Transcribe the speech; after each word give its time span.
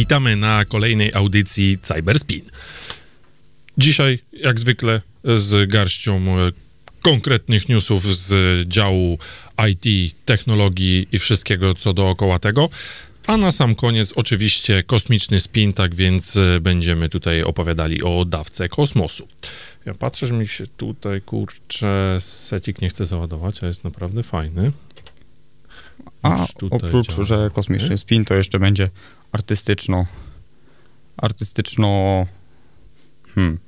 witamy 0.00 0.36
na 0.36 0.64
kolejnej 0.64 1.14
audycji 1.14 1.78
Cyberspin. 1.82 2.42
Dzisiaj, 3.78 4.18
jak 4.32 4.60
zwykle, 4.60 5.00
z 5.24 5.70
garścią 5.70 6.38
e, 6.38 6.52
konkretnych 7.02 7.68
newsów 7.68 8.16
z 8.16 8.28
działu 8.68 9.18
IT, 9.70 10.14
technologii 10.24 11.08
i 11.12 11.18
wszystkiego, 11.18 11.74
co 11.74 11.92
dookoła 11.92 12.38
tego. 12.38 12.68
A 13.26 13.36
na 13.36 13.50
sam 13.50 13.74
koniec 13.74 14.12
oczywiście 14.16 14.82
kosmiczny 14.82 15.40
spin, 15.40 15.72
tak 15.72 15.94
więc 15.94 16.36
e, 16.36 16.60
będziemy 16.60 17.08
tutaj 17.08 17.42
opowiadali 17.42 18.02
o 18.02 18.24
dawce 18.24 18.68
kosmosu. 18.68 19.28
Ja 19.86 19.94
patrzę, 19.94 20.26
że 20.26 20.34
mi 20.34 20.48
się 20.48 20.66
tutaj, 20.66 21.22
kurczę, 21.22 22.16
secik 22.20 22.80
nie 22.82 22.88
chce 22.88 23.06
załadować, 23.06 23.62
a 23.62 23.66
jest 23.66 23.84
naprawdę 23.84 24.22
fajny. 24.22 24.72
A 26.22 26.46
oprócz, 26.70 27.08
działa. 27.08 27.24
że 27.24 27.50
kosmiczny 27.54 27.98
spin, 27.98 28.24
to 28.24 28.34
jeszcze 28.34 28.58
będzie 28.58 28.90
artystyczno, 29.32 30.06
artystyczno, 31.16 32.26
hmm, 33.34 33.58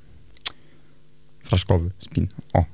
fraszkowy 1.45 1.91
spin. 1.99 2.29
O. 2.53 2.65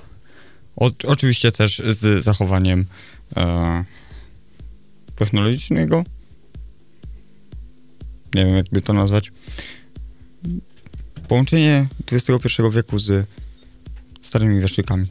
o 0.77 0.91
oczywiście 1.06 1.53
też 1.53 1.83
z 1.86 2.25
zachowaniem 2.25 2.86
e, 3.36 3.84
technologicznego. 5.17 6.05
Nie 8.34 8.45
wiem, 8.47 8.56
jakby 8.56 8.83
to 8.83 8.92
nazwać. 8.92 9.33
Połączenie 11.28 11.86
XXI 12.12 12.62
wieku 12.73 12.98
z 12.98 13.27
starymi 14.20 14.61
wieszczykami. 14.61 15.06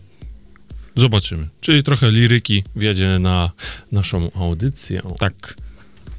Zobaczymy. 0.95 1.49
Czyli 1.61 1.83
trochę 1.83 2.11
liryki 2.11 2.63
wjedzie 2.75 3.19
na 3.19 3.51
naszą 3.91 4.31
audycję. 4.31 5.01
Tak. 5.19 5.55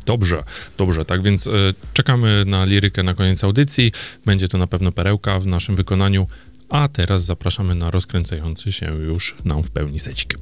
Dobrze, 0.09 0.43
dobrze. 0.79 1.05
Tak 1.05 1.23
więc 1.23 1.47
e, 1.47 1.51
czekamy 1.93 2.45
na 2.47 2.65
lirykę 2.65 3.03
na 3.03 3.15
koniec 3.15 3.45
audycji. 3.45 3.93
Będzie 4.27 4.49
to 4.49 4.59
na 4.59 4.67
pewno 4.67 4.93
perełka 4.93 5.41
w 5.41 5.47
naszym 5.47 5.77
wykonaniu. 5.77 6.27
A 6.69 6.89
teraz 6.89 7.25
zapraszamy 7.25 7.75
na 7.75 7.91
rozkręcający 7.91 8.73
się 8.73 8.87
już 8.87 9.37
nam 9.45 9.63
w 9.63 9.71
pełni 9.71 9.99
secik. 9.99 10.39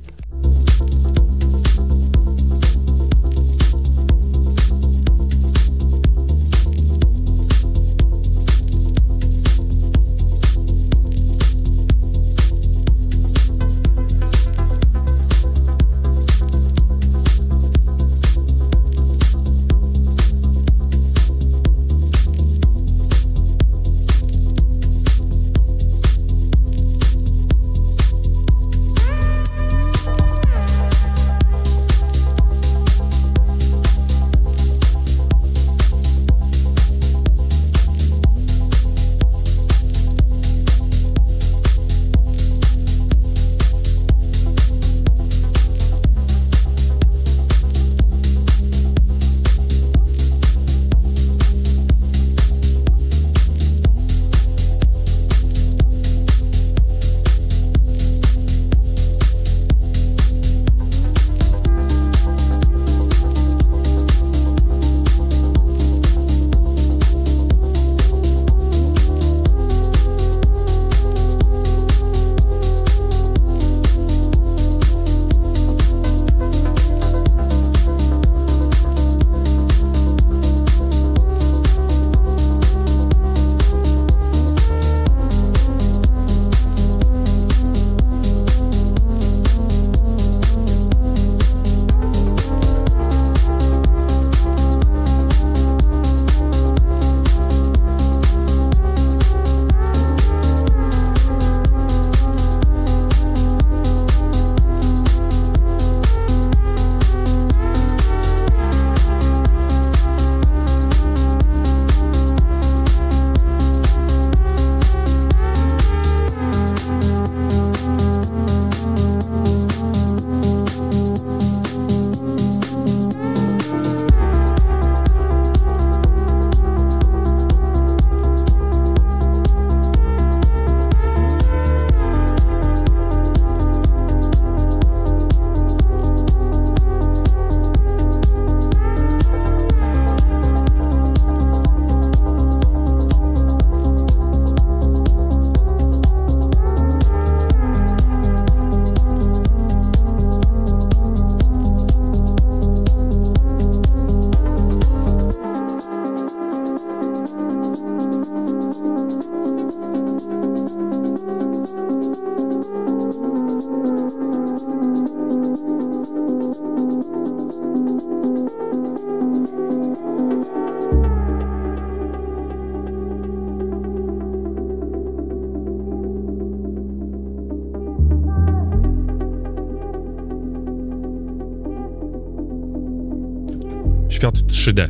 3D. 184.66 184.88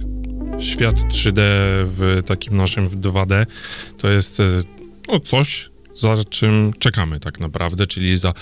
Świat 0.60 0.96
3D 0.96 1.40
w 1.84 2.22
takim 2.26 2.56
naszym 2.56 2.88
w 2.88 3.00
2D 3.00 3.46
to 3.98 4.08
jest 4.08 4.40
e, 4.40 4.44
no, 5.08 5.20
coś, 5.20 5.70
za 5.94 6.24
czym 6.24 6.72
czekamy 6.78 7.20
tak 7.20 7.40
naprawdę, 7.40 7.86
czyli 7.86 8.18
za 8.18 8.28
e, 8.28 8.32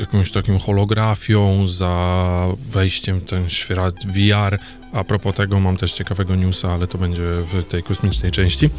jakąś 0.00 0.32
taką 0.32 0.58
holografią, 0.58 1.68
za 1.68 2.46
wejściem 2.70 3.20
w 3.20 3.24
ten 3.24 3.50
świat 3.50 3.94
VR. 4.06 4.58
A 4.92 5.04
propos 5.04 5.36
tego 5.36 5.60
mam 5.60 5.76
też 5.76 5.92
ciekawego 5.92 6.34
newsa, 6.34 6.72
ale 6.72 6.86
to 6.86 6.98
będzie 6.98 7.22
w 7.22 7.64
tej 7.68 7.82
kosmicznej 7.82 8.32
części. 8.32 8.70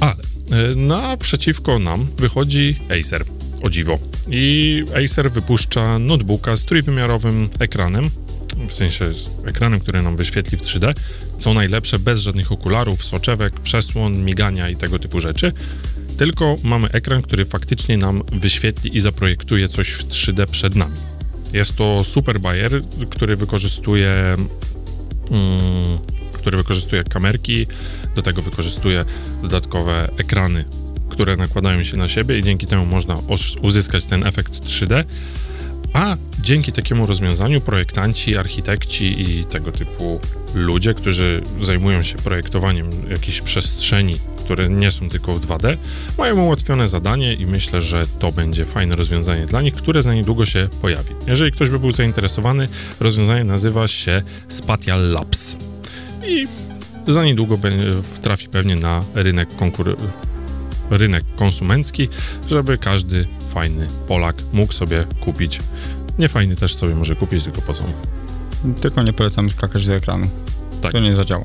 Ale 0.00 0.14
e, 0.50 0.74
naprzeciwko 0.74 1.78
nam 1.78 2.06
wychodzi 2.16 2.80
Acer, 3.00 3.24
o 3.62 3.70
dziwo. 3.70 3.98
I 4.28 4.84
Acer 5.04 5.30
wypuszcza 5.30 5.98
notebooka 5.98 6.56
z 6.56 6.64
trójwymiarowym 6.64 7.48
ekranem, 7.58 8.10
w 8.68 8.74
sensie 8.74 9.12
ekranem, 9.46 9.80
który 9.80 10.02
nam 10.02 10.16
wyświetli 10.16 10.58
w 10.58 10.62
3D, 10.62 10.94
co 11.40 11.54
najlepsze, 11.54 11.98
bez 11.98 12.20
żadnych 12.20 12.52
okularów, 12.52 13.04
soczewek, 13.04 13.60
przesłon, 13.60 14.24
migania 14.24 14.68
i 14.68 14.76
tego 14.76 14.98
typu 14.98 15.20
rzeczy. 15.20 15.52
Tylko 16.16 16.56
mamy 16.62 16.88
ekran, 16.88 17.22
który 17.22 17.44
faktycznie 17.44 17.98
nam 17.98 18.22
wyświetli 18.32 18.96
i 18.96 19.00
zaprojektuje 19.00 19.68
coś 19.68 19.90
w 19.90 20.08
3D 20.08 20.46
przed 20.46 20.74
nami. 20.74 20.96
Jest 21.52 21.76
to 21.76 22.04
super 22.04 22.40
bajer, 22.40 22.82
który 23.10 23.36
wykorzystuje 23.36 24.36
mm, 25.30 25.98
który 26.42 26.56
wykorzystuje 26.58 27.04
kamerki, 27.04 27.66
do 28.14 28.22
tego 28.22 28.42
wykorzystuje 28.42 29.04
dodatkowe 29.42 30.08
ekrany, 30.16 30.64
które 31.08 31.36
nakładają 31.36 31.84
się 31.84 31.96
na 31.96 32.08
siebie 32.08 32.38
i 32.38 32.42
dzięki 32.42 32.66
temu 32.66 32.86
można 32.86 33.18
uzyskać 33.62 34.04
ten 34.04 34.26
efekt 34.26 34.64
3D. 34.64 35.04
A 35.92 36.16
dzięki 36.40 36.72
takiemu 36.72 37.06
rozwiązaniu 37.06 37.60
projektanci, 37.60 38.36
architekci 38.36 39.22
i 39.22 39.44
tego 39.44 39.72
typu 39.72 40.20
ludzie, 40.54 40.94
którzy 40.94 41.42
zajmują 41.60 42.02
się 42.02 42.18
projektowaniem 42.18 42.90
jakichś 43.10 43.40
przestrzeni, 43.40 44.16
które 44.44 44.68
nie 44.68 44.90
są 44.90 45.08
tylko 45.08 45.34
w 45.34 45.46
2D, 45.46 45.76
mają 46.18 46.42
ułatwione 46.42 46.88
zadanie 46.88 47.34
i 47.34 47.46
myślę, 47.46 47.80
że 47.80 48.06
to 48.18 48.32
będzie 48.32 48.64
fajne 48.64 48.96
rozwiązanie 48.96 49.46
dla 49.46 49.62
nich, 49.62 49.74
które 49.74 50.02
za 50.02 50.14
niedługo 50.14 50.46
się 50.46 50.68
pojawi. 50.80 51.14
Jeżeli 51.26 51.52
ktoś 51.52 51.70
by 51.70 51.78
był 51.78 51.92
zainteresowany, 51.92 52.68
rozwiązanie 53.00 53.44
nazywa 53.44 53.88
się 53.88 54.22
Spatial 54.48 55.08
Labs. 55.08 55.56
I 56.26 56.46
za 57.08 57.24
niedługo 57.24 57.58
trafi 58.22 58.48
pewnie 58.48 58.76
na 58.76 59.02
rynek 59.14 59.56
konkur 59.56 59.96
rynek 60.96 61.24
konsumencki, 61.36 62.08
żeby 62.50 62.78
każdy 62.78 63.26
fajny 63.54 63.88
Polak 64.08 64.36
mógł 64.52 64.72
sobie 64.72 65.04
kupić. 65.20 65.60
Nie 66.18 66.28
fajny 66.28 66.56
też 66.56 66.74
sobie 66.76 66.94
może 66.94 67.16
kupić, 67.16 67.44
tylko 67.44 67.62
po 67.62 67.72
co? 67.74 67.84
Tylko 68.80 69.02
nie 69.02 69.12
polecam 69.12 69.50
skakać 69.50 69.86
do 69.86 69.94
ekranu. 69.94 70.30
Tak. 70.82 70.92
To 70.92 71.00
nie 71.00 71.16
zadziała. 71.16 71.44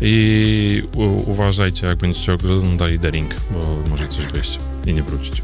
I 0.00 0.82
u- 0.94 1.30
uważajcie, 1.30 1.86
jak 1.86 1.98
będziecie 1.98 2.32
oglądali 2.32 2.98
The 2.98 3.10
Ring, 3.10 3.34
bo 3.50 3.88
może 3.90 4.08
coś 4.08 4.26
wyjść 4.26 4.58
i 4.86 4.94
nie 4.94 5.02
wrócić. 5.02 5.42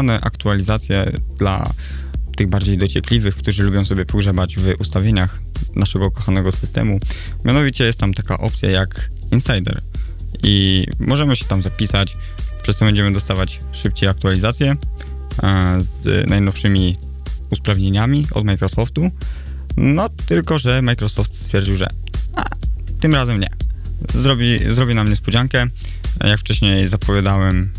Wstrzymane 0.00 0.20
aktualizacje 0.20 1.12
dla 1.38 1.72
tych 2.36 2.48
bardziej 2.48 2.78
dociekliwych, 2.78 3.36
którzy 3.36 3.62
lubią 3.62 3.84
sobie 3.84 4.04
pogrzebać 4.06 4.56
w 4.56 4.74
ustawieniach 4.78 5.40
naszego 5.76 6.10
kochanego 6.10 6.52
systemu. 6.52 7.00
Mianowicie 7.44 7.84
jest 7.84 8.00
tam 8.00 8.14
taka 8.14 8.38
opcja 8.38 8.70
jak 8.70 9.10
Insider 9.32 9.82
i 10.42 10.86
możemy 10.98 11.36
się 11.36 11.44
tam 11.44 11.62
zapisać, 11.62 12.16
przez 12.62 12.76
to 12.76 12.84
będziemy 12.84 13.12
dostawać 13.12 13.60
szybciej 13.72 14.08
aktualizacje 14.08 14.76
e, 15.42 15.76
z 15.78 16.28
najnowszymi 16.28 16.96
usprawnieniami 17.50 18.26
od 18.32 18.44
Microsoftu. 18.44 19.10
No 19.76 20.08
tylko, 20.26 20.58
że 20.58 20.82
Microsoft 20.82 21.34
stwierdził, 21.34 21.76
że 21.76 21.86
a, 22.36 22.44
tym 23.00 23.14
razem 23.14 23.40
nie. 23.40 23.50
Zrobi, 24.14 24.58
zrobi 24.68 24.94
nam 24.94 25.08
niespodziankę 25.08 25.66
jak 26.24 26.40
wcześniej 26.40 26.88
zapowiadałem 26.88 27.72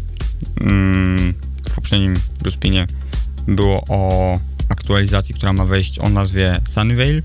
mm, 0.62 1.34
w 1.72 1.76
poprzednim 1.76 2.20
Bruspinie, 2.40 2.88
było 3.48 3.84
o 3.90 4.40
aktualizacji, 4.70 5.36
która 5.36 5.54
ma 5.54 5.66
wejść 5.66 6.00
o 6.00 6.10
nazwie 6.10 6.62
Sunnyvale 6.74 7.22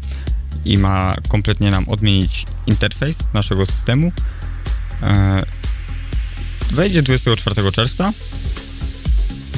i 0.64 0.78
ma 0.78 1.16
kompletnie 1.28 1.70
nam 1.70 1.88
odmienić 1.88 2.46
interfejs 2.66 3.18
naszego 3.34 3.66
systemu. 3.66 4.12
E, 5.02 5.42
zajdzie 6.72 7.02
24 7.02 7.72
czerwca 7.72 8.12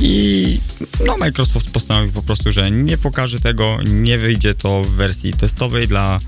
i 0.00 0.60
no 1.06 1.16
Microsoft 1.16 1.70
postanowił 1.70 2.12
po 2.12 2.22
prostu, 2.22 2.52
że 2.52 2.70
nie 2.70 2.98
pokaże 2.98 3.40
tego, 3.40 3.78
nie 3.84 4.18
wyjdzie 4.18 4.54
to 4.54 4.84
w 4.84 4.90
wersji 4.90 5.32
testowej 5.32 5.88
dla, 5.88 6.20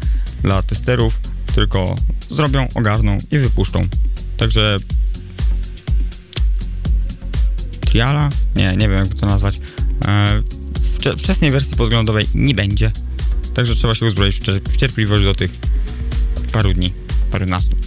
dla 0.43 0.63
testerów, 0.63 1.21
tylko 1.55 1.97
zrobią, 2.31 2.69
ogarną 2.75 3.19
i 3.31 3.39
wypuszczą. 3.39 3.89
Także 4.37 4.79
triala, 7.91 8.31
nie, 8.57 8.77
nie 8.77 8.89
wiem 8.89 8.99
jak 8.99 9.15
to 9.15 9.27
nazwać, 9.27 9.61
e, 10.05 10.43
wczesnej 11.17 11.51
wersji 11.51 11.77
podglądowej 11.77 12.27
nie 12.35 12.55
będzie. 12.55 12.93
Także 13.55 13.75
trzeba 13.75 13.95
się 13.95 14.07
uzbroić 14.07 14.41
w 14.69 14.77
cierpliwość 14.77 15.25
do 15.25 15.35
tych 15.35 15.51
paru 16.53 16.73
dni, 16.73 16.93
parunastu. 17.31 17.80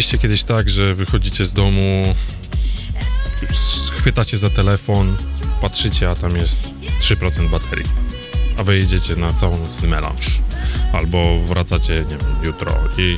Mieliście 0.00 0.18
kiedyś 0.18 0.44
tak, 0.44 0.70
że 0.70 0.94
wychodzicie 0.94 1.46
z 1.46 1.52
domu, 1.52 2.14
chwytacie 3.96 4.36
za 4.36 4.50
telefon, 4.50 5.16
patrzycie, 5.60 6.10
a 6.10 6.14
tam 6.14 6.36
jest 6.36 6.70
3% 7.00 7.50
baterii, 7.50 7.84
a 8.56 8.62
wy 8.62 8.78
jedziecie 8.78 9.16
na 9.16 9.34
całonocny 9.34 9.88
melanż, 9.88 10.26
albo 10.92 11.40
wracacie, 11.40 11.94
nie 11.94 12.16
wiem, 12.16 12.36
jutro 12.42 12.74
i 12.98 13.16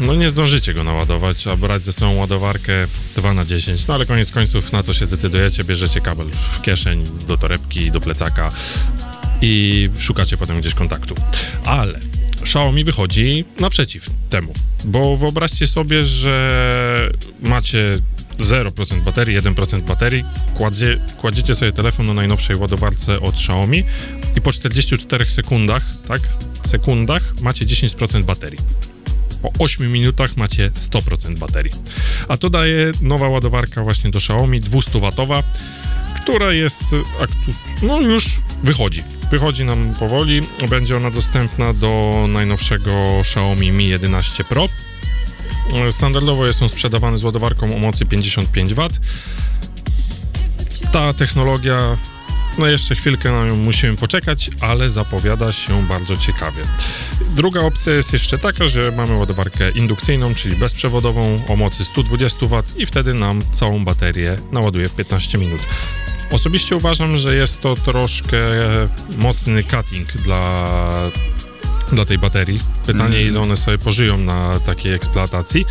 no 0.00 0.14
nie 0.14 0.28
zdążycie 0.28 0.74
go 0.74 0.84
naładować, 0.84 1.46
a 1.46 1.56
brać 1.56 1.84
ze 1.84 1.92
sobą 1.92 2.14
ładowarkę 2.14 2.72
2 3.16 3.34
na 3.34 3.44
10, 3.44 3.86
no 3.86 3.94
ale 3.94 4.06
koniec 4.06 4.30
końców 4.30 4.72
na 4.72 4.82
to 4.82 4.94
się 4.94 5.06
decydujecie, 5.06 5.64
bierzecie 5.64 6.00
kabel 6.00 6.26
w 6.58 6.62
kieszeń, 6.62 7.04
do 7.28 7.38
torebki, 7.38 7.90
do 7.90 8.00
plecaka 8.00 8.52
i 9.40 9.90
szukacie 9.98 10.36
potem 10.36 10.60
gdzieś 10.60 10.74
kontaktu. 10.74 11.14
Ale 11.64 12.11
Xiaomi 12.42 12.84
wychodzi 12.84 13.44
naprzeciw 13.60 14.10
temu, 14.28 14.52
bo 14.84 15.16
wyobraźcie 15.16 15.66
sobie, 15.66 16.04
że 16.04 17.12
macie 17.42 17.94
0% 18.38 19.04
baterii, 19.04 19.38
1% 19.38 19.80
baterii, 19.80 20.24
kładzie, 20.54 21.00
kładziecie 21.20 21.54
sobie 21.54 21.72
telefon 21.72 22.06
na 22.06 22.14
najnowszej 22.14 22.56
ładowarce 22.56 23.20
od 23.20 23.34
Xiaomi 23.34 23.84
i 24.36 24.40
po 24.40 24.52
44 24.52 25.24
sekundach, 25.24 25.84
tak, 26.08 26.20
sekundach 26.66 27.34
macie 27.42 27.66
10% 27.66 28.22
baterii. 28.22 28.58
Po 29.42 29.52
8 29.58 29.92
minutach 29.92 30.36
macie 30.36 30.70
100% 30.70 31.38
baterii. 31.38 31.72
A 32.28 32.36
to 32.36 32.50
daje 32.50 32.92
nowa 33.02 33.28
ładowarka 33.28 33.82
właśnie 33.82 34.10
do 34.10 34.18
Xiaomi 34.18 34.60
200W, 34.60 35.42
która 36.22 36.52
jest 36.52 36.84
no 37.82 38.00
już 38.00 38.40
wychodzi. 38.64 39.02
Wychodzi 39.30 39.64
nam 39.64 39.92
powoli. 39.98 40.40
Będzie 40.70 40.96
ona 40.96 41.10
dostępna 41.10 41.72
do 41.72 42.24
najnowszego 42.28 43.20
Xiaomi 43.20 43.70
Mi 43.72 43.88
11 43.88 44.44
Pro. 44.44 44.68
Standardowo 45.90 46.46
jest 46.46 46.62
on 46.62 46.68
sprzedawany 46.68 47.16
z 47.18 47.24
ładowarką 47.24 47.76
o 47.76 47.78
mocy 47.78 48.04
55W. 48.04 48.88
Ta 50.92 51.12
technologia 51.12 51.98
no 52.58 52.66
jeszcze 52.66 52.94
chwilkę 52.94 53.32
na 53.32 53.46
nią 53.46 53.56
musimy 53.56 53.96
poczekać, 53.96 54.50
ale 54.60 54.90
zapowiada 54.90 55.52
się 55.52 55.82
bardzo 55.82 56.16
ciekawie. 56.16 56.62
Druga 57.34 57.60
opcja 57.60 57.92
jest 57.92 58.12
jeszcze 58.12 58.38
taka, 58.38 58.66
że 58.66 58.92
mamy 58.92 59.16
ładowarkę 59.16 59.70
indukcyjną, 59.70 60.34
czyli 60.34 60.56
bezprzewodową 60.56 61.40
o 61.48 61.56
mocy 61.56 61.84
120 61.84 62.46
W 62.46 62.62
i 62.76 62.86
wtedy 62.86 63.14
nam 63.14 63.42
całą 63.52 63.84
baterię 63.84 64.36
naładuje 64.52 64.88
w 64.88 64.94
15 64.94 65.38
minut. 65.38 65.60
Osobiście 66.30 66.76
uważam, 66.76 67.16
że 67.16 67.36
jest 67.36 67.62
to 67.62 67.76
troszkę 67.76 68.38
mocny 69.16 69.64
cutting 69.64 70.12
dla, 70.12 70.68
dla 71.92 72.04
tej 72.04 72.18
baterii. 72.18 72.60
Pytanie, 72.86 73.16
mm. 73.16 73.28
ile 73.28 73.40
one 73.40 73.56
sobie 73.56 73.78
pożyją 73.78 74.18
na 74.18 74.60
takiej 74.60 74.92
eksploatacji, 74.92 75.66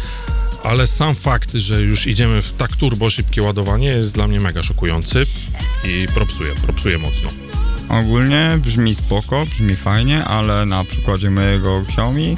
ale 0.63 0.87
sam 0.87 1.15
fakt, 1.15 1.53
że 1.53 1.81
już 1.81 2.07
idziemy 2.07 2.41
w 2.41 2.53
tak 2.53 2.75
turbo 2.75 3.09
szybkie 3.09 3.41
ładowanie 3.41 3.87
jest 3.87 4.13
dla 4.13 4.27
mnie 4.27 4.39
mega 4.39 4.63
szokujący 4.63 5.25
i 5.87 6.05
propsuje, 6.13 6.55
propsuje 6.55 6.97
mocno. 6.97 7.29
Ogólnie 7.89 8.57
brzmi 8.57 8.95
spoko, 8.95 9.45
brzmi 9.45 9.75
fajnie, 9.75 10.25
ale 10.25 10.65
na 10.65 10.83
przykładzie 10.83 11.29
mojego 11.29 11.81
Xiaomi 11.81 12.35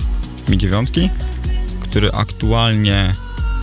Mi 0.50 0.58
9, 0.58 0.89
który 1.84 2.12
aktualnie 2.12 3.12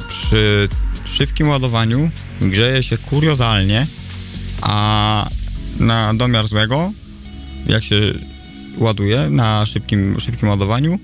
przy 0.08 0.68
szybkim 1.04 1.48
ładowaniu 1.48 2.10
grzeje 2.40 2.82
się 2.82 2.98
kuriozalnie, 2.98 3.86
a 4.62 5.28
na 5.80 6.14
domiar 6.14 6.48
złego, 6.48 6.92
jak 7.66 7.84
się 7.84 8.00
ładuje 8.78 9.30
na 9.30 9.66
szybkim, 9.66 10.20
szybkim 10.20 10.48
ładowaniu, 10.48 10.98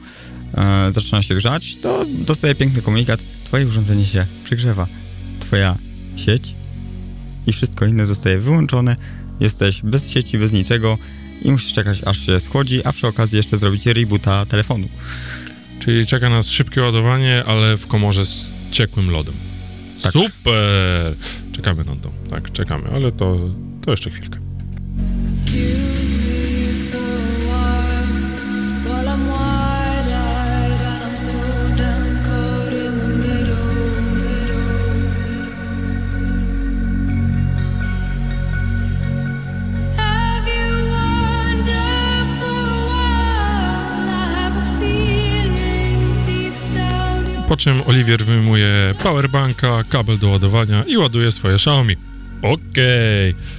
e, 0.55 0.93
zaczyna 0.93 1.23
się 1.23 1.35
grzać, 1.35 1.77
to 1.77 2.05
dostaje 2.09 2.55
piękny 2.55 2.83
komunikat, 2.83 3.23
twoje 3.47 3.67
urządzenie 3.67 4.07
się 4.07 4.27
przygrzewa, 4.45 4.87
twoja 5.41 5.79
sieć 6.17 6.55
i 7.47 7.53
wszystko 7.53 7.87
inne 7.87 8.07
zostaje 8.07 8.39
wyłączone, 8.39 8.97
jesteś 9.41 9.83
bez 9.83 10.11
sieci, 10.11 10.39
bez 10.39 10.53
niczego 10.53 10.99
i 11.43 11.51
musisz 11.51 11.73
czekać 11.73 12.03
aż 12.05 12.27
się 12.27 12.41
schodzi, 12.41 12.85
a 12.85 12.93
przy 12.93 13.07
okazji 13.07 13.37
jeszcze 13.37 13.59
zrobić 13.59 13.87
reboota 13.87 14.47
telefonu. 14.47 14.89
Czyli 15.81 16.07
czeka 16.07 16.29
nas 16.29 16.49
szybkie 16.49 16.83
ładowanie, 16.83 17.45
ale 17.45 17.77
w 17.77 17.87
komorze 17.87 18.27
z 18.27 18.53
ciekłym 18.71 19.11
lodem. 19.11 19.35
Tak. 20.03 20.13
Super! 20.13 21.17
Czekamy 21.53 21.85
na 21.85 21.97
to. 21.97 22.13
Tak, 22.31 22.53
czekamy, 22.53 22.89
ale 22.89 23.13
to, 23.13 23.51
to 23.85 23.91
jeszcze 23.91 24.11
chwilkę. 24.11 24.39
Po 47.49 47.57
czym 47.57 47.83
Oliwier 47.87 48.25
wyjmuje 48.25 48.95
powerbanka, 49.03 49.85
kabel 49.89 50.19
do 50.19 50.29
ładowania 50.29 50.85
i 50.85 50.97
ładuje 50.97 51.33
swoje 51.33 51.55
Xiaomi. 51.55 51.97
Okej. 52.43 53.31
Okay. 53.31 53.56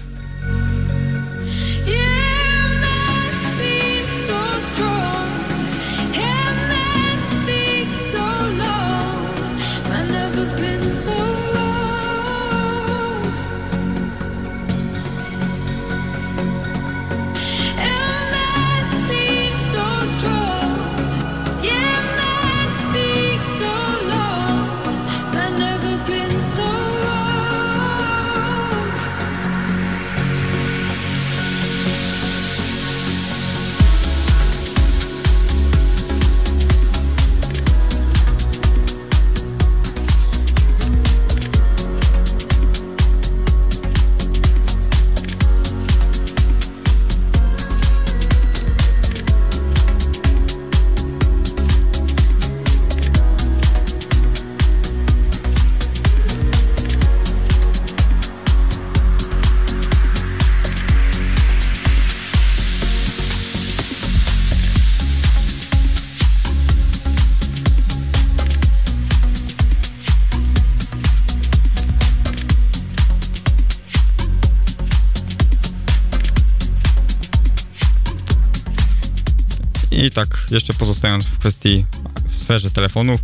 Jeszcze 80.51 80.73
pozostając 80.73 81.25
w 81.25 81.37
kwestii, 81.37 81.85
w 82.27 82.35
sferze 82.35 82.71
telefonów, 82.71 83.21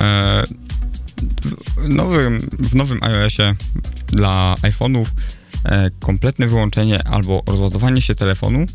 e, 0.00 0.44
w, 1.76 1.88
nowym, 1.88 2.50
w 2.58 2.74
nowym 2.74 3.02
iOSie 3.02 3.54
dla 4.06 4.54
iPhone'ów 4.62 5.06
e, 5.64 5.90
kompletne 5.90 6.46
wyłączenie 6.46 7.08
albo 7.08 7.42
rozładowanie 7.46 8.00
się 8.02 8.14
telefonu 8.14 8.66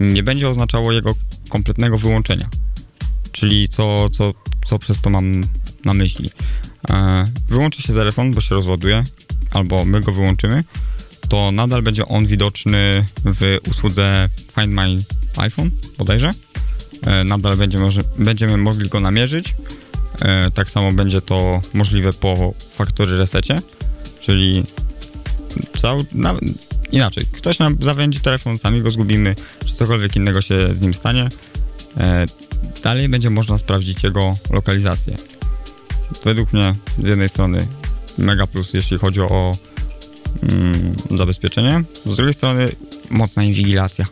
nie 0.00 0.22
będzie 0.22 0.48
oznaczało 0.48 0.92
jego 0.92 1.14
kompletnego 1.48 1.98
wyłączenia. 1.98 2.48
Czyli 3.32 3.68
co, 3.68 4.10
co, 4.10 4.34
co 4.66 4.78
przez 4.78 5.00
to 5.00 5.10
mam 5.10 5.44
na 5.84 5.94
myśli? 5.94 6.30
E, 6.90 7.28
wyłączy 7.48 7.82
się 7.82 7.94
telefon, 7.94 8.34
bo 8.34 8.40
się 8.40 8.54
rozładuje, 8.54 9.04
albo 9.50 9.84
my 9.84 10.00
go 10.00 10.12
wyłączymy, 10.12 10.64
to 11.28 11.52
nadal 11.52 11.82
będzie 11.82 12.08
on 12.08 12.26
widoczny 12.26 13.06
w 13.24 13.58
usłudze 13.70 14.28
Find 14.54 14.74
My 14.74 15.02
iPhone 15.36 15.70
bodajże. 15.98 16.30
E, 17.06 17.24
nadal 17.24 17.56
będzie 17.56 17.78
może, 17.78 18.02
będziemy 18.18 18.56
mogli 18.56 18.88
go 18.88 19.00
namierzyć. 19.00 19.54
E, 20.22 20.50
tak 20.50 20.70
samo 20.70 20.92
będzie 20.92 21.20
to 21.20 21.60
możliwe 21.74 22.12
po 22.12 22.54
faktory 22.74 23.18
resecie, 23.18 23.62
czyli 24.20 24.64
inaczej, 26.92 27.26
ktoś 27.32 27.58
nam 27.58 27.76
zawędzi 27.80 28.20
telefon, 28.20 28.58
sami 28.58 28.82
go 28.82 28.90
zgubimy, 28.90 29.34
czy 29.64 29.74
cokolwiek 29.74 30.16
innego 30.16 30.42
się 30.42 30.74
z 30.74 30.80
nim 30.80 30.94
stanie. 30.94 31.28
E, 31.96 32.26
dalej 32.82 33.08
będzie 33.08 33.30
można 33.30 33.58
sprawdzić 33.58 34.02
jego 34.02 34.36
lokalizację. 34.50 35.16
według 36.24 36.52
mnie 36.52 36.74
z 37.02 37.08
jednej 37.08 37.28
strony 37.28 37.66
mega 38.18 38.46
plus, 38.46 38.74
jeśli 38.74 38.98
chodzi 38.98 39.20
o 39.20 39.56
mm, 40.42 40.94
zabezpieczenie, 41.10 41.84
z 42.06 42.16
drugiej 42.16 42.34
strony 42.34 42.68
mocna 43.10 43.44
inwigilacja. 43.44 44.06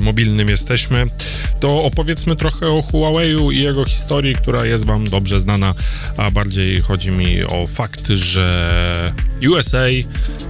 Mobilnym 0.00 0.48
jesteśmy, 0.48 1.06
to 1.60 1.84
opowiedzmy 1.84 2.36
trochę 2.36 2.66
o 2.66 2.82
Huawei'u 2.92 3.52
i 3.52 3.62
jego 3.62 3.84
historii, 3.84 4.34
która 4.34 4.64
jest 4.64 4.86
Wam 4.86 5.04
dobrze 5.04 5.40
znana, 5.40 5.74
a 6.16 6.30
bardziej 6.30 6.80
chodzi 6.80 7.10
mi 7.10 7.44
o 7.44 7.66
fakt, 7.66 8.06
że 8.08 9.12
USA, 9.50 9.86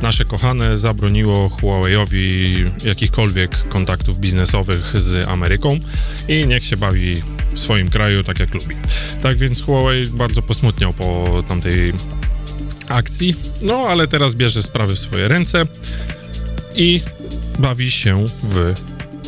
nasze 0.02 0.24
kochane, 0.24 0.78
zabroniło 0.78 1.48
Huawei'owi 1.48 2.70
jakichkolwiek 2.84 3.68
kontaktów 3.68 4.18
biznesowych 4.18 5.00
z 5.00 5.28
Ameryką 5.28 5.78
i 6.28 6.46
niech 6.46 6.66
się 6.66 6.76
bawi 6.76 7.22
w 7.54 7.60
swoim 7.60 7.88
kraju 7.88 8.24
tak 8.24 8.38
jak 8.38 8.54
lubi. 8.54 8.76
Tak 9.22 9.36
więc 9.36 9.62
Huawei 9.62 10.06
bardzo 10.06 10.42
posmutniał 10.42 10.92
po 10.92 11.42
tamtej 11.48 11.92
akcji, 12.88 13.34
no 13.62 13.74
ale 13.74 14.08
teraz 14.08 14.34
bierze 14.34 14.62
sprawy 14.62 14.94
w 14.94 14.98
swoje 14.98 15.28
ręce 15.28 15.66
i 16.74 17.02
bawi 17.58 17.90
się 17.90 18.24
w 18.42 18.74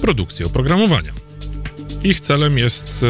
produkcji 0.05 0.45
oprogramowania. 0.45 1.13
Ich 2.03 2.21
celem 2.21 2.59
jest 2.59 3.05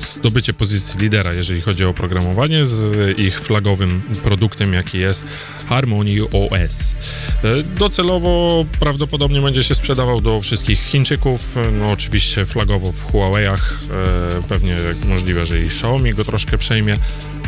e, 0.00 0.06
zdobycie 0.06 0.52
pozycji 0.52 1.00
lidera, 1.00 1.32
jeżeli 1.32 1.60
chodzi 1.60 1.84
o 1.84 1.88
oprogramowanie, 1.88 2.64
z 2.64 3.18
ich 3.18 3.40
flagowym 3.40 4.02
produktem, 4.22 4.72
jaki 4.72 4.98
jest 4.98 5.24
Harmony 5.68 6.22
OS. 6.22 6.94
E, 7.44 7.62
docelowo 7.62 8.64
prawdopodobnie 8.80 9.40
będzie 9.40 9.62
się 9.62 9.74
sprzedawał 9.74 10.20
do 10.20 10.40
wszystkich 10.40 10.80
Chińczyków, 10.80 11.54
no 11.72 11.86
oczywiście 11.86 12.46
flagowo 12.46 12.92
w 12.92 13.12
Huawei'ach, 13.12 13.58
e, 13.58 14.42
pewnie 14.48 14.76
możliwe, 15.04 15.46
że 15.46 15.60
i 15.60 15.64
Xiaomi 15.64 16.14
go 16.14 16.24
troszkę 16.24 16.58
przejmie, 16.58 16.96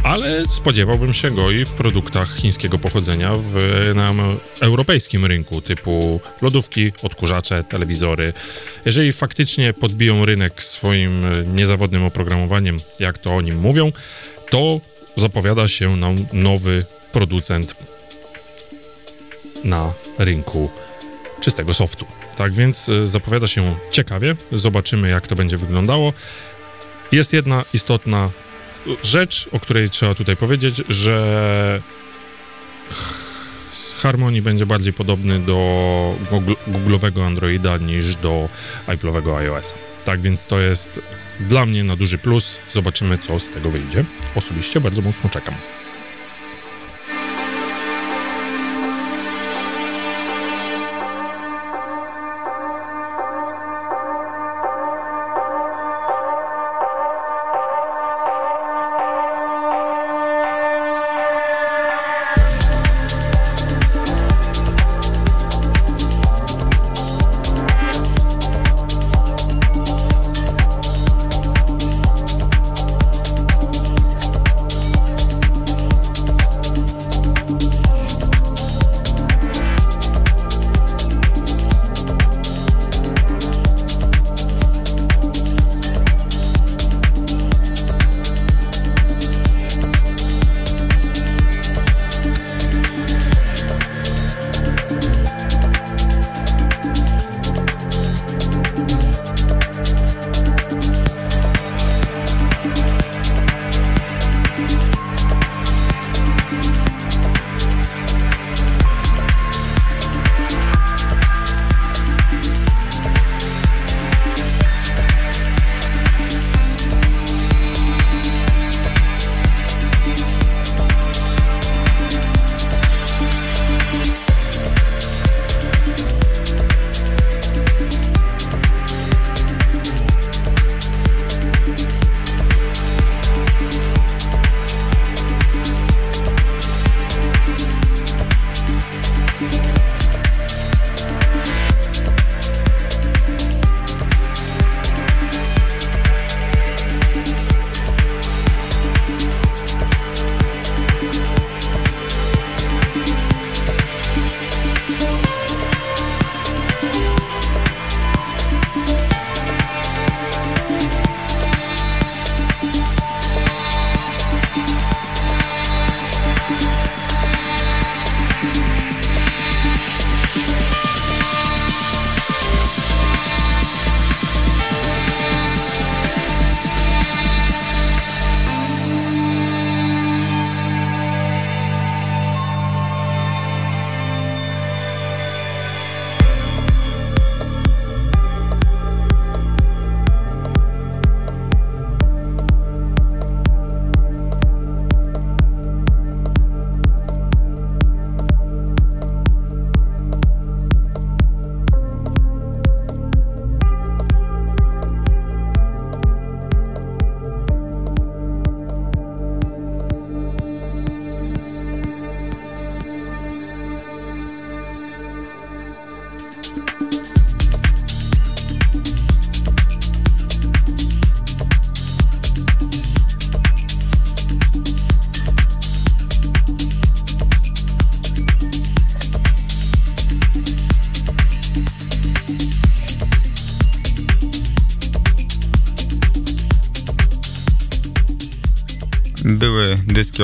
ale 0.03 0.45
spodziewałbym 0.49 1.15
się 1.15 1.31
go 1.31 1.51
i 1.51 1.65
w 1.65 1.73
produktach 1.73 2.37
chińskiego 2.37 2.79
pochodzenia 2.79 3.33
w, 3.35 3.93
na 3.95 4.15
europejskim 4.61 5.27
rynku, 5.27 5.61
typu 5.61 6.21
lodówki, 6.43 6.93
odkurzacze, 7.03 7.65
telewizory. 7.65 8.33
Jeżeli 8.85 9.13
faktycznie 9.13 9.73
podbiją 9.73 10.25
rynek 10.25 10.65
swoim 10.65 11.25
niezawodnym 11.55 12.05
oprogramowaniem, 12.05 12.77
jak 12.99 13.19
to 13.19 13.37
o 13.37 13.41
nim 13.41 13.59
mówią, 13.59 13.93
to 14.51 14.81
zapowiada 15.17 15.69
się 15.69 15.97
nam 15.97 16.17
nowy 16.33 16.85
producent 17.13 17.75
na 19.65 19.93
rynku 20.19 20.71
czystego 21.41 21.75
softu. 21.75 22.07
Tak 22.37 22.53
więc 22.53 22.89
e, 22.89 23.07
zapowiada 23.07 23.47
się 23.47 23.75
ciekawie, 23.91 24.37
zobaczymy 24.53 25.09
jak 25.09 25.27
to 25.27 25.35
będzie 25.35 25.57
wyglądało. 25.57 26.13
Jest 27.13 27.33
jedna 27.33 27.65
istotna 27.75 28.31
rzecz, 29.03 29.49
o 29.53 29.61
której 29.61 29.91
trzeba 29.91 30.15
tutaj 30.15 30.37
powiedzieć, 30.37 30.83
że 30.89 31.83
Harmony 34.03 34.43
będzie 34.43 34.67
bardziej 34.67 34.93
podobny 34.93 35.39
do 35.39 35.57
Google'owego 36.69 37.27
Androida 37.27 37.77
niż 37.77 38.17
do 38.17 38.49
Apple'owego 38.87 39.37
iOS. 39.37 39.75
Tak 40.05 40.21
więc 40.21 40.47
to 40.47 40.61
jest 40.61 41.01
dla 41.41 41.67
mnie 41.67 41.85
na 41.85 41.97
duży 41.97 42.19
plus. 42.19 42.61
Zobaczymy, 42.73 43.19
co 43.19 43.41
z 43.41 43.51
tego 43.51 43.71
wyjdzie. 43.71 44.05
Osobiście 44.35 44.81
bardzo 44.81 45.03
mocno 45.03 45.31
czekam. 45.31 45.55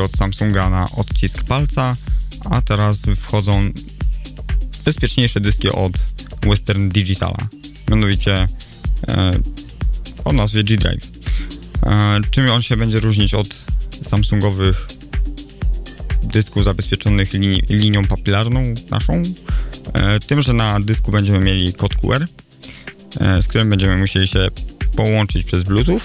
Od 0.03 0.13
Samsunga 0.13 0.71
na 0.71 0.87
odcisk 0.97 1.45
palca, 1.45 1.97
a 2.45 2.61
teraz 2.61 2.99
wchodzą 3.17 3.71
bezpieczniejsze 4.85 5.41
dyski 5.41 5.69
od 5.69 5.93
Western 6.43 6.89
Digitala, 6.89 7.49
mianowicie 7.91 8.49
e, 9.09 9.41
o 10.25 10.33
nazwie 10.33 10.65
G-Drive. 10.65 11.07
E, 11.83 12.21
czym 12.31 12.51
on 12.51 12.63
się 12.63 12.77
będzie 12.77 13.01
różnić 13.01 13.35
od 13.35 13.49
Samsungowych 14.03 14.87
dysków 16.23 16.65
zabezpieczonych 16.65 17.33
lini 17.33 17.63
linią 17.69 18.05
papilarną 18.05 18.75
naszą? 18.91 19.23
E, 19.93 20.21
tym, 20.21 20.43
że 20.43 20.53
na 20.53 20.81
dysku 20.81 21.11
będziemy 21.11 21.41
mieli 21.41 21.75
kod 21.75 21.95
QR, 21.95 22.27
z 23.41 23.47
którym 23.47 23.71
będziemy 23.71 23.97
musieli 23.97 24.29
się 24.29 24.49
połączyć 24.97 25.45
przez 25.45 25.63
Bluetooth, 25.63 26.01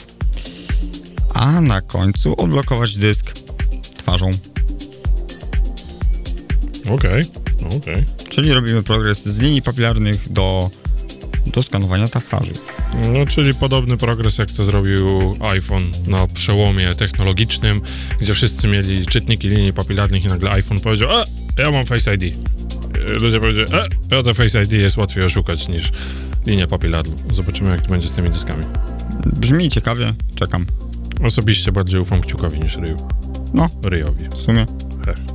a 1.33 1.61
na 1.61 1.81
końcu 1.81 2.41
odblokować 2.41 2.97
dysk 2.97 3.40
twarzą. 4.01 4.31
Okej, 6.89 7.23
okay. 7.65 7.77
okej. 7.77 7.77
Okay. 7.77 8.05
Czyli 8.29 8.53
robimy 8.53 8.83
progres 8.83 9.25
z 9.25 9.39
linii 9.39 9.61
papilarnych 9.61 10.31
do, 10.31 10.69
do 11.45 11.63
skanowania 11.63 12.07
twarzy. 12.07 12.51
No, 13.13 13.25
czyli 13.25 13.53
podobny 13.53 13.97
progres, 13.97 14.37
jak 14.37 14.51
to 14.51 14.63
zrobił 14.63 15.35
iPhone 15.39 15.91
na 16.07 16.27
przełomie 16.27 16.95
technologicznym, 16.95 17.81
gdzie 18.21 18.33
wszyscy 18.33 18.67
mieli 18.67 19.05
czytniki 19.05 19.49
linii 19.49 19.73
papilarnych 19.73 20.23
i 20.23 20.27
nagle 20.27 20.51
iPhone 20.51 20.79
powiedział, 20.79 21.09
a, 21.11 21.25
ja 21.61 21.71
mam 21.71 21.85
Face 21.85 22.15
ID. 22.15 22.37
Ludzie 23.21 23.39
powiedzieli, 23.39 23.73
a, 23.73 24.15
ja 24.15 24.23
to 24.23 24.33
Face 24.33 24.63
ID 24.63 24.71
jest 24.71 24.97
łatwiej 24.97 25.23
oszukać 25.23 25.67
niż 25.67 25.91
linia 26.45 26.67
papilarna. 26.67 27.15
Zobaczymy, 27.33 27.69
jak 27.69 27.81
to 27.81 27.89
będzie 27.89 28.07
z 28.07 28.11
tymi 28.11 28.29
dyskami. 28.29 28.63
Brzmi 29.25 29.69
ciekawie, 29.69 30.13
czekam. 30.35 30.65
Osobiście 31.23 31.71
bardziej 31.71 31.99
ufam 31.99 32.21
kciukowi 32.21 32.59
niż 32.59 32.75
ryju. 32.75 32.97
No. 33.53 33.69
Ryjowi. 33.83 34.23
W 34.29 34.37
sumie. 34.37 34.65
Hech. 35.05 35.30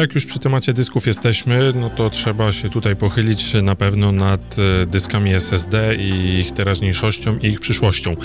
Jak 0.00 0.14
już 0.14 0.26
przy 0.26 0.38
temacie 0.38 0.72
dysków 0.72 1.06
jesteśmy, 1.06 1.72
no 1.74 1.90
to 1.90 2.10
trzeba 2.10 2.52
się 2.52 2.68
tutaj 2.68 2.96
pochylić 2.96 3.54
na 3.62 3.74
pewno 3.74 4.12
nad 4.12 4.56
e, 4.58 4.86
dyskami 4.86 5.34
SSD 5.34 5.94
i 5.94 6.38
ich 6.38 6.52
teraźniejszością 6.52 7.38
i 7.38 7.46
ich 7.46 7.60
przyszłością. 7.60 8.16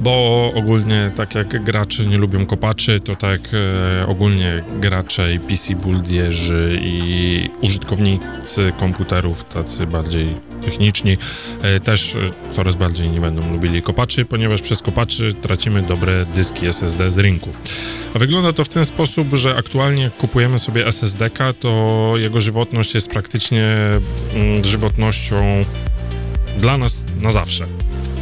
Bo 0.00 0.52
ogólnie, 0.54 1.12
tak 1.16 1.34
jak 1.34 1.64
gracze 1.64 2.06
nie 2.06 2.18
lubią 2.18 2.46
kopaczy, 2.46 3.00
to 3.00 3.16
tak 3.16 3.40
e, 3.52 4.06
ogólnie 4.06 4.64
gracze 4.80 5.34
i 5.34 5.40
PC 5.40 5.74
buildierzy 5.74 6.80
i 6.82 7.50
użytkownicy 7.60 8.72
komputerów, 8.78 9.44
tacy 9.44 9.86
bardziej 9.86 10.36
techniczni, 10.60 11.18
e, 11.62 11.80
też 11.80 12.16
e, 12.16 12.18
coraz 12.50 12.74
bardziej 12.74 13.08
nie 13.08 13.20
będą 13.20 13.52
lubili 13.52 13.82
kopaczy, 13.82 14.24
ponieważ 14.24 14.62
przez 14.62 14.82
kopaczy 14.82 15.32
tracimy 15.32 15.82
dobre 15.82 16.26
dyski 16.26 16.66
SSD 16.66 17.10
z 17.10 17.18
rynku. 17.18 17.50
A 18.14 18.18
wygląda 18.18 18.52
to 18.52 18.64
w 18.64 18.68
ten 18.68 18.84
sposób, 18.84 19.34
że 19.34 19.56
aktualnie 19.56 20.10
kupujemy 20.18 20.58
sobie 20.58 20.86
SSD-ka, 21.10 21.52
to 21.52 22.12
jego 22.16 22.40
żywotność 22.40 22.94
jest 22.94 23.08
praktycznie 23.08 23.66
mm, 24.34 24.64
żywotnością 24.64 25.64
dla 26.58 26.78
nas 26.78 27.04
na 27.20 27.30
zawsze. 27.30 27.66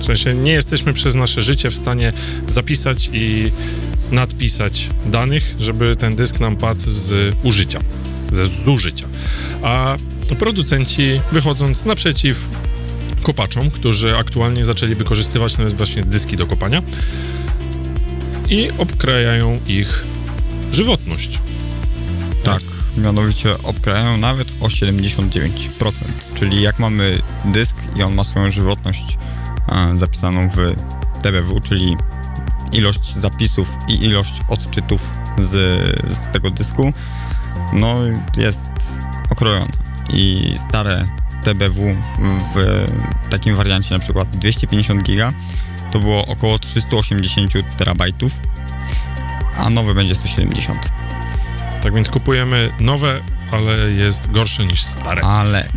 W 0.01 0.05
sensie 0.05 0.35
nie 0.35 0.53
jesteśmy 0.53 0.93
przez 0.93 1.15
nasze 1.15 1.43
życie 1.43 1.71
w 1.71 1.77
stanie 1.77 2.13
zapisać 2.47 3.11
i 3.13 3.53
nadpisać 4.11 4.89
danych, 5.07 5.55
żeby 5.59 5.97
ten 5.97 6.17
dysk 6.17 6.41
nam 6.41 6.57
padł 6.57 6.91
z 6.91 7.37
użycia, 7.43 7.79
ze 8.33 8.47
zużycia. 8.47 9.07
A 9.63 9.97
producenci 10.39 11.21
wychodząc 11.33 11.85
naprzeciw 11.85 12.49
kopaczom, 13.23 13.71
którzy 13.71 14.17
aktualnie 14.17 14.65
zaczęli 14.65 14.95
wykorzystywać 14.95 15.59
nawet 15.59 15.75
właśnie 15.75 16.03
dyski 16.03 16.37
do 16.37 16.47
kopania 16.47 16.83
i 18.49 18.69
obkrajają 18.79 19.61
ich 19.67 20.05
żywotność. 20.73 21.39
Tak, 22.45 22.63
mianowicie 22.99 23.63
obkrajają 23.63 24.17
nawet 24.17 24.49
o 24.61 24.67
79%, 24.67 25.93
czyli 26.35 26.63
jak 26.63 26.79
mamy 26.79 27.19
dysk 27.45 27.77
i 27.97 28.03
on 28.03 28.15
ma 28.15 28.25
swoją 28.25 28.51
żywotność 28.51 29.19
e, 29.69 29.97
zapisaną 29.97 30.49
w 30.49 30.75
TBW, 31.23 31.61
czyli 31.61 31.97
ilość 32.73 33.15
zapisów 33.15 33.77
i 33.89 34.05
ilość 34.05 34.33
odczytów 34.49 35.11
z, 35.39 35.51
z 36.13 36.33
tego 36.33 36.51
dysku, 36.51 36.93
no 37.73 37.97
jest 38.37 38.71
okrojona. 39.31 39.69
I 40.13 40.55
stare 40.69 41.05
TBW 41.45 41.97
w 42.55 42.87
takim 43.31 43.57
wariancie 43.57 43.95
na 43.95 44.01
przykład 44.01 44.37
250 44.37 45.03
giga 45.03 45.33
to 45.93 45.99
było 45.99 46.27
około 46.27 46.59
380 46.59 47.53
terabajtów, 47.77 48.33
a 49.57 49.71
nowe 49.71 49.95
będzie 49.95 50.15
170. 50.15 51.08
Tak 51.83 51.95
więc 51.95 52.11
kupujemy 52.11 52.71
nowe, 52.81 53.21
ale 53.53 53.91
jest 53.91 54.31
gorsze 54.31 54.67
niż 54.67 54.83
stare. 54.83 55.23
Ale 55.23 55.69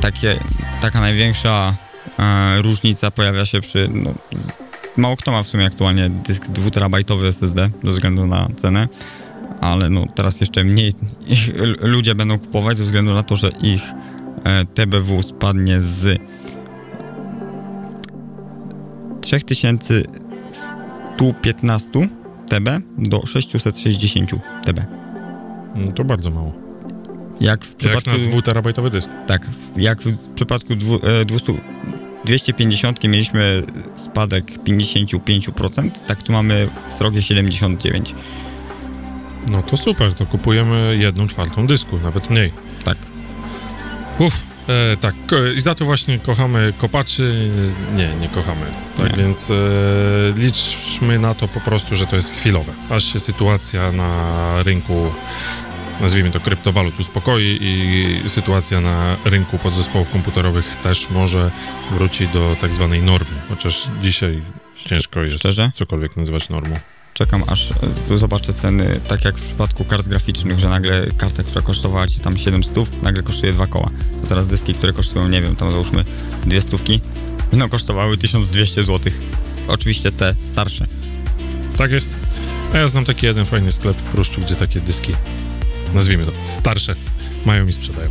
takie, 0.00 0.40
taka 0.80 1.00
największa 1.00 1.74
e, 2.18 2.62
różnica 2.62 3.10
pojawia 3.10 3.46
się 3.46 3.60
przy. 3.60 3.88
No, 3.92 4.14
z, 4.32 4.52
mało 4.96 5.16
kto 5.16 5.30
ma 5.30 5.42
w 5.42 5.46
sumie 5.46 5.66
aktualnie 5.66 6.10
dysk 6.10 6.46
2 6.46 6.70
terabajtowy 6.70 7.26
SSD 7.26 7.70
ze 7.84 7.90
względu 7.90 8.26
na 8.26 8.48
cenę, 8.56 8.88
ale 9.60 9.90
no 9.90 10.06
teraz 10.14 10.40
jeszcze 10.40 10.64
mniej 10.64 10.92
ludzie 11.80 12.14
będą 12.14 12.38
kupować 12.38 12.76
ze 12.76 12.84
względu 12.84 13.14
na 13.14 13.22
to, 13.22 13.36
że 13.36 13.50
ich 13.60 13.82
e, 14.44 14.64
TBW 14.64 15.22
spadnie 15.22 15.80
z 15.80 16.20
3115 19.20 21.90
TB 22.48 22.68
do 22.98 23.26
660 23.26 24.30
TB. 24.64 24.99
No 25.74 25.92
to 25.92 26.04
bardzo 26.04 26.30
mało. 26.30 26.52
Jak 27.40 27.64
w 27.64 27.74
przypadku... 27.74 28.10
Jak 28.10 28.20
na 28.20 28.26
2 28.26 28.42
terabajtowy 28.42 28.90
dysk. 28.90 29.10
Tak, 29.26 29.48
jak 29.76 30.02
w 30.02 30.28
przypadku 30.34 30.74
dwu, 30.74 30.94
e, 31.02 31.24
200, 31.24 31.52
250 32.24 33.04
mieliśmy 33.04 33.62
spadek 33.96 34.44
55%, 34.64 35.90
tak 36.06 36.22
tu 36.22 36.32
mamy 36.32 36.68
srogie 36.88 37.20
79%. 37.20 38.14
No 39.50 39.62
to 39.62 39.76
super, 39.76 40.14
to 40.14 40.26
kupujemy 40.26 40.96
jedną 40.98 41.28
czwartą 41.28 41.66
dysku, 41.66 41.98
nawet 42.04 42.30
mniej. 42.30 42.52
Tak. 42.84 42.96
Uff, 44.18 44.49
e, 44.92 44.96
tak, 44.96 45.14
i 45.56 45.60
za 45.60 45.74
to 45.74 45.84
właśnie 45.84 46.18
kochamy 46.18 46.72
kopaczy. 46.78 47.50
Nie, 47.96 48.08
nie 48.14 48.28
kochamy. 48.28 48.66
Tak 48.98 49.16
Nie. 49.16 49.22
więc 49.22 49.50
e, 49.50 49.54
liczmy 50.36 51.18
na 51.18 51.34
to 51.34 51.48
po 51.48 51.60
prostu, 51.60 51.96
że 51.96 52.06
to 52.06 52.16
jest 52.16 52.32
chwilowe. 52.34 52.72
Aż 52.90 53.12
się 53.12 53.20
sytuacja 53.20 53.92
na 53.92 54.22
rynku, 54.62 55.12
nazwijmy 56.00 56.30
to 56.30 56.40
kryptowalut, 56.40 57.00
uspokoi 57.00 57.58
i 57.60 58.28
sytuacja 58.28 58.80
na 58.80 59.16
rynku 59.24 59.58
podzespołów 59.58 60.10
komputerowych 60.10 60.76
też 60.76 61.10
może 61.10 61.50
wróci 61.90 62.28
do 62.28 62.56
tak 62.60 62.72
zwanej 62.72 63.02
normy. 63.02 63.36
Chociaż 63.48 63.88
dzisiaj 64.02 64.42
ciężko 64.74 65.20
jest 65.22 65.38
Szczerze? 65.38 65.70
cokolwiek 65.74 66.16
nazywać 66.16 66.48
normą. 66.48 66.76
Czekam 67.20 67.44
aż 67.46 67.70
e, 68.10 68.18
zobaczę 68.18 68.54
ceny, 68.54 69.00
tak 69.08 69.24
jak 69.24 69.38
w 69.38 69.44
przypadku 69.44 69.84
kart 69.84 70.08
graficznych, 70.08 70.58
że 70.58 70.68
nagle 70.68 71.06
karta, 71.18 71.42
która 71.42 71.62
kosztowała 71.62 72.06
ci 72.08 72.20
tam 72.20 72.38
700, 72.38 73.02
nagle 73.02 73.22
kosztuje 73.22 73.52
dwa 73.52 73.66
koła. 73.66 73.90
To 74.22 74.28
teraz 74.28 74.48
dyski, 74.48 74.74
które 74.74 74.92
kosztują, 74.92 75.28
nie 75.28 75.42
wiem, 75.42 75.56
tam 75.56 75.70
załóżmy 75.70 76.04
dwie 76.46 76.60
stówki, 76.60 77.00
no 77.52 77.68
kosztowały 77.68 78.16
1200 78.16 78.84
zł. 78.84 79.12
Oczywiście 79.68 80.12
te 80.12 80.34
starsze. 80.42 80.86
Tak 81.78 81.90
jest. 81.90 82.10
A 82.72 82.78
ja 82.78 82.88
znam 82.88 83.04
taki 83.04 83.26
jeden 83.26 83.44
fajny 83.44 83.72
sklep 83.72 83.96
w 83.96 84.02
Pruszczu, 84.02 84.40
gdzie 84.40 84.54
takie 84.54 84.80
dyski, 84.80 85.14
nazwijmy 85.94 86.24
to, 86.24 86.32
starsze, 86.44 86.94
mają 87.44 87.66
i 87.66 87.72
sprzedają. 87.72 88.10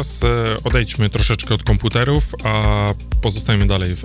Teraz 0.00 0.24
e, 0.24 0.56
odejdźmy 0.64 1.10
troszeczkę 1.10 1.54
od 1.54 1.62
komputerów, 1.62 2.34
a 2.44 2.86
pozostajemy 3.22 3.66
dalej 3.66 3.96
w 3.96 4.04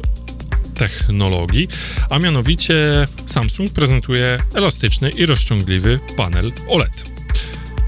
technologii, 0.74 1.68
a 2.10 2.20
mianowicie 2.20 3.08
Samsung 3.26 3.72
prezentuje 3.72 4.40
elastyczny 4.54 5.10
i 5.10 5.26
rozciągliwy 5.26 6.00
panel 6.18 6.52
OLED. 6.70 7.12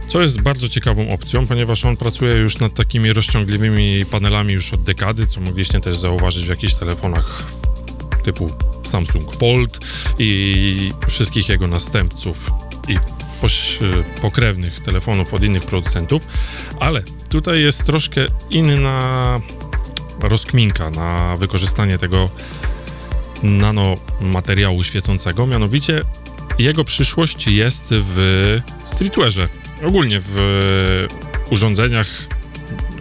Co 0.07 0.21
jest 0.21 0.41
bardzo 0.41 0.69
ciekawą 0.69 1.09
opcją, 1.09 1.47
ponieważ 1.47 1.85
on 1.85 1.97
pracuje 1.97 2.35
już 2.35 2.59
nad 2.59 2.73
takimi 2.73 3.13
rozciągliwymi 3.13 4.05
panelami 4.05 4.53
już 4.53 4.73
od 4.73 4.83
dekady, 4.83 5.27
co 5.27 5.41
mogliście 5.41 5.79
też 5.79 5.97
zauważyć 5.97 6.45
w 6.45 6.49
jakichś 6.49 6.73
telefonach 6.73 7.45
typu 8.23 8.49
Samsung 8.83 9.35
Fold 9.35 9.79
i 10.19 10.91
wszystkich 11.07 11.49
jego 11.49 11.67
następców 11.67 12.51
i 12.87 12.97
pokrewnych 14.21 14.79
telefonów 14.79 15.33
od 15.33 15.43
innych 15.43 15.65
producentów, 15.65 16.27
ale 16.79 17.03
tutaj 17.29 17.61
jest 17.61 17.85
troszkę 17.85 18.25
inna 18.49 19.39
rozkminka 20.19 20.89
na 20.89 21.37
wykorzystanie 21.37 21.97
tego 21.97 22.29
nanomateriału 23.43 24.83
świecącego, 24.83 25.47
mianowicie 25.47 26.01
jego 26.59 26.83
przyszłość 26.83 27.47
jest 27.47 27.85
w 27.89 28.59
streetwearze, 28.85 29.49
ogólnie 29.85 30.21
w 30.25 31.07
urządzeniach, 31.49 32.07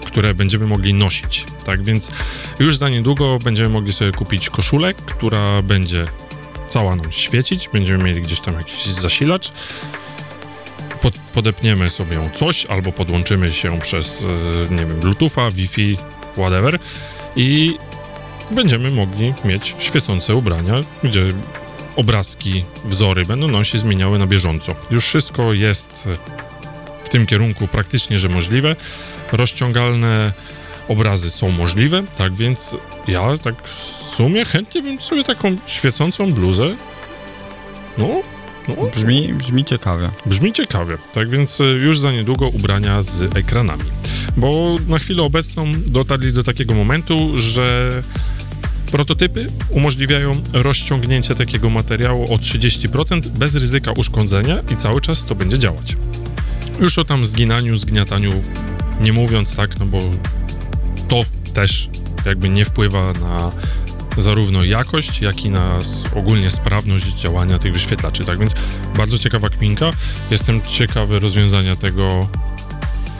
które 0.06 0.34
będziemy 0.34 0.66
mogli 0.66 0.94
nosić. 0.94 1.44
Tak 1.64 1.82
więc 1.82 2.10
już 2.58 2.76
za 2.76 2.88
niedługo 2.88 3.38
będziemy 3.44 3.68
mogli 3.68 3.92
sobie 3.92 4.12
kupić 4.12 4.50
koszulę, 4.50 4.94
która 4.94 5.62
będzie 5.62 6.04
cała 6.68 6.96
nam 6.96 7.12
świecić, 7.12 7.68
będziemy 7.72 8.04
mieli 8.04 8.22
gdzieś 8.22 8.40
tam 8.40 8.54
jakiś 8.54 8.84
zasilacz, 8.84 9.52
pod, 11.06 11.18
podepniemy 11.18 11.90
sobie 11.90 12.30
coś 12.34 12.66
albo 12.66 12.92
podłączymy 12.92 13.52
się 13.52 13.80
przez, 13.80 14.24
e, 14.70 14.74
nie 14.74 14.86
wiem, 14.86 15.00
Bluetootha, 15.00 15.50
Wi-Fi, 15.50 15.96
whatever 16.32 16.78
i 17.36 17.78
będziemy 18.50 18.90
mogli 18.90 19.34
mieć 19.44 19.74
świecące 19.78 20.34
ubrania, 20.34 20.80
gdzie 21.04 21.24
obrazki, 21.96 22.64
wzory 22.84 23.24
będą 23.24 23.48
nam 23.48 23.64
się 23.64 23.78
zmieniały 23.78 24.18
na 24.18 24.26
bieżąco. 24.26 24.74
Już 24.90 25.04
wszystko 25.04 25.52
jest 25.52 26.08
w 27.04 27.08
tym 27.08 27.26
kierunku 27.26 27.68
praktycznie, 27.68 28.18
że 28.18 28.28
możliwe. 28.28 28.76
Rozciągalne 29.32 30.32
obrazy 30.88 31.30
są 31.30 31.50
możliwe, 31.50 32.02
tak 32.16 32.34
więc 32.34 32.76
ja 33.08 33.38
tak 33.38 33.68
w 33.68 34.04
sumie 34.16 34.44
chętnie 34.44 34.82
bym 34.82 35.00
sobie 35.00 35.24
taką 35.24 35.56
świecącą 35.66 36.32
bluzę 36.32 36.76
no, 37.98 38.22
brzmi, 38.94 39.34
brzmi 39.34 39.64
ciekawie. 39.64 40.10
Brzmi 40.26 40.52
ciekawie, 40.52 40.98
tak 41.14 41.28
więc 41.28 41.60
e, 41.60 41.64
już 41.64 41.98
za 41.98 42.12
niedługo 42.12 42.48
ubrania 42.48 43.02
z 43.02 43.36
ekranami. 43.36 43.84
Bo 44.36 44.76
na 44.88 44.98
chwilę 44.98 45.22
obecną 45.22 45.72
dotarli 45.86 46.32
do 46.32 46.42
takiego 46.42 46.74
momentu, 46.74 47.38
że 47.38 47.90
Prototypy 48.90 49.46
umożliwiają 49.70 50.32
rozciągnięcie 50.52 51.34
takiego 51.34 51.70
materiału 51.70 52.34
o 52.34 52.36
30% 52.36 53.28
bez 53.28 53.54
ryzyka 53.54 53.92
uszkodzenia 53.92 54.58
i 54.72 54.76
cały 54.76 55.00
czas 55.00 55.24
to 55.24 55.34
będzie 55.34 55.58
działać. 55.58 55.96
Już 56.80 56.98
o 56.98 57.04
tam 57.04 57.24
zginaniu, 57.24 57.76
zgniataniu 57.76 58.30
nie 59.00 59.12
mówiąc, 59.12 59.56
tak, 59.56 59.78
no 59.78 59.86
bo 59.86 59.98
to 61.08 61.22
też 61.54 61.88
jakby 62.26 62.48
nie 62.48 62.64
wpływa 62.64 63.12
na 63.12 63.52
zarówno 64.22 64.64
jakość, 64.64 65.20
jak 65.20 65.44
i 65.44 65.50
na 65.50 65.78
ogólnie 66.14 66.50
sprawność 66.50 67.06
działania 67.06 67.58
tych 67.58 67.72
wyświetlaczy. 67.72 68.24
Tak 68.24 68.38
więc 68.38 68.54
bardzo 68.96 69.18
ciekawa 69.18 69.50
kminka. 69.50 69.90
Jestem 70.30 70.62
ciekawy 70.62 71.18
rozwiązania 71.18 71.76
tego 71.76 72.28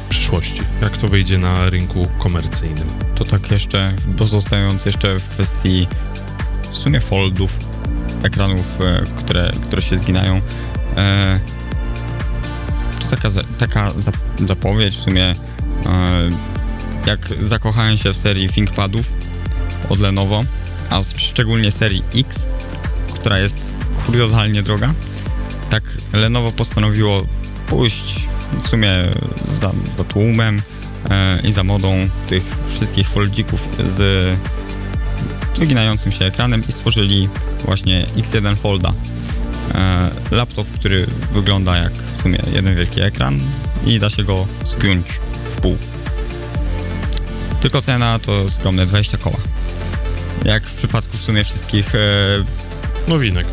przyszłości, 0.09 0.62
jak 0.82 0.96
to 0.96 1.09
wyjdzie 1.09 1.38
na 1.38 1.70
rynku 1.70 2.09
komercyjnym. 2.18 2.88
To 3.14 3.24
tak 3.24 3.50
jeszcze, 3.50 3.92
pozostając 4.18 4.87
jeszcze 4.87 5.20
w 5.20 5.28
kwestii 5.28 5.87
w 6.72 6.76
sumie 6.76 7.00
foldów, 7.00 7.59
ekranów, 8.22 8.80
e, 8.80 9.04
które, 9.18 9.52
które 9.62 9.82
się 9.82 9.98
zginają, 9.98 10.40
e, 10.96 11.40
to 13.00 13.16
taka, 13.16 13.28
taka 13.59 13.92
zapowiedź 14.46 14.96
w 14.96 15.00
sumie, 15.00 15.24
e, 15.24 15.35
jak 17.06 17.28
zakochałem 17.40 17.96
się 17.96 18.12
w 18.12 18.16
serii 18.16 18.48
ThinkPadów 18.48 19.06
od 19.88 20.00
Lenovo, 20.00 20.44
a 20.90 21.01
szczególnie 21.16 21.72
serii 21.72 22.03
X, 22.14 22.37
która 23.14 23.38
jest 23.38 23.62
kuriozalnie 24.07 24.62
droga, 24.62 24.94
tak 25.70 25.83
Lenovo 26.12 26.53
postanowiło 26.53 27.27
pójść 27.66 28.29
w 28.64 28.68
sumie 28.68 28.90
za, 29.61 29.72
za 29.96 30.05
tłumem 30.05 30.62
e, 31.11 31.40
i 31.44 31.53
za 31.53 31.64
modą 31.64 32.09
tych 32.27 32.42
wszystkich 32.75 33.09
foldzików 33.09 33.68
z 33.87 34.27
wyginającym 35.59 36.12
się 36.12 36.25
ekranem 36.25 36.62
i 36.68 36.72
stworzyli 36.72 37.29
właśnie 37.64 38.07
X1 38.16 38.57
Folda. 38.57 38.92
E, 39.75 40.11
laptop, 40.31 40.66
który 40.68 41.07
wygląda 41.33 41.77
jak 41.77 41.92
w 41.92 42.22
sumie 42.22 42.38
jeden 42.53 42.77
wielki 42.77 43.01
ekran 43.01 43.40
i 43.87 44.01
da 44.01 44.11
się 44.11 44.25
go 44.25 44.46
zgiąć 44.66 45.07
w 45.57 45.61
pół. 45.61 45.77
Tylko 47.61 47.83
cena 47.83 48.18
to 48.18 48.49
skromne 48.49 48.87
20 48.87 49.18
koła 49.18 49.38
jak 50.44 50.66
w 50.66 50.77
przypadku 50.77 51.16
w 51.16 51.22
sumie 51.22 51.44
wszystkich 51.44 51.94
e, 51.94 51.99
nowinek. 53.09 53.46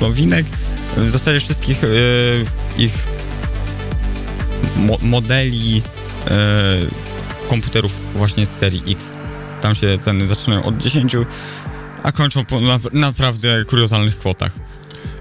Nowinek, 0.00 0.46
w 0.96 1.10
zasadzie 1.10 1.40
wszystkich 1.40 1.84
e, 1.84 1.88
ich 2.78 2.94
mo 4.76 4.96
modeli 5.02 5.82
e, 6.26 6.32
komputerów 7.48 8.00
właśnie 8.14 8.46
z 8.46 8.50
serii 8.50 8.82
X. 8.92 9.10
Tam 9.60 9.74
się 9.74 9.98
ceny 9.98 10.26
zaczynają 10.26 10.64
od 10.64 10.78
10, 10.78 11.16
a 12.02 12.12
kończą 12.12 12.44
po 12.44 12.60
na 12.60 12.78
naprawdę 12.92 13.64
kuriozalnych 13.64 14.18
kwotach. 14.18 14.52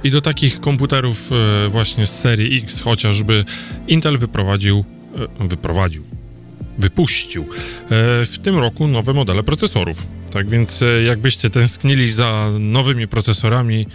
I 0.04 0.12
do 0.12 0.22
takich 0.22 0.62
komputerów 0.62 1.30
właśnie 1.70 2.06
z 2.06 2.20
serii 2.20 2.64
X 2.64 2.82
chociażby 2.82 3.46
Intel 3.88 4.18
wyprowadził, 4.18 4.86
wyprowadził, 5.40 6.04
wypuścił 6.78 7.44
e, 7.44 7.48
w 8.26 8.40
tym 8.44 8.58
roku 8.58 8.88
nowe 8.88 9.14
modele 9.14 9.44
procesorów. 9.44 10.08
Tak 10.34 10.50
więc 10.50 10.82
e, 10.82 11.04
jakbyście 11.04 11.50
tęsknili 11.50 12.12
za 12.12 12.50
nowymi 12.60 13.08
procesorami 13.08 13.88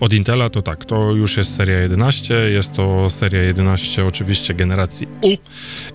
od 0.00 0.12
Intela, 0.12 0.50
to 0.50 0.62
tak, 0.62 0.84
to 0.84 1.12
już 1.12 1.36
jest 1.36 1.56
seria 1.56 1.78
11, 1.78 2.34
jest 2.34 2.72
to 2.72 3.10
seria 3.10 3.42
11 3.42 4.06
oczywiście 4.06 4.54
generacji 4.54 5.08
U 5.20 5.36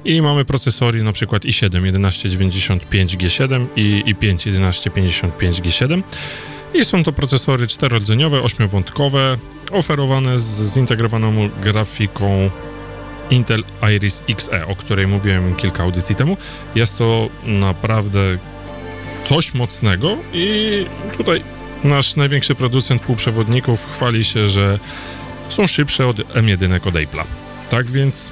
i 0.06 0.22
mamy 0.22 0.46
procesory 0.46 1.04
na 1.04 1.14
przykład 1.14 1.44
i7 1.44 1.70
1195G7 1.70 3.66
i 3.76 4.04
i5 4.08 4.36
1155G7 4.36 6.04
i 6.74 6.86
są 6.86 7.04
to 7.04 7.12
procesory 7.12 7.68
czterodzeniowe, 7.68 8.42
ośmiowątkowe, 8.42 9.38
oferowane 9.72 10.40
z 10.40 10.74
zintegrowaną 10.74 11.50
grafiką 11.64 12.50
Intel 13.30 13.64
Iris 13.96 14.24
Xe, 14.28 14.68
o 14.68 14.76
której 14.76 15.08
mówiłem 15.08 15.56
kilka 15.56 15.84
audycji 15.84 16.16
temu. 16.16 16.38
Jest 16.76 16.98
to 16.98 17.30
naprawdę 17.44 18.38
coś 19.26 19.54
mocnego 19.54 20.18
i 20.34 20.86
tutaj 21.18 21.44
nasz 21.84 22.16
największy 22.16 22.56
producent 22.56 23.02
półprzewodników 23.02 23.86
chwali 23.94 24.24
się, 24.24 24.48
że 24.48 24.80
są 25.50 25.68
szybsze 25.68 26.08
od 26.08 26.18
M1 26.18 26.80
od. 26.80 27.26
Tak 27.70 27.92
więc 27.92 28.32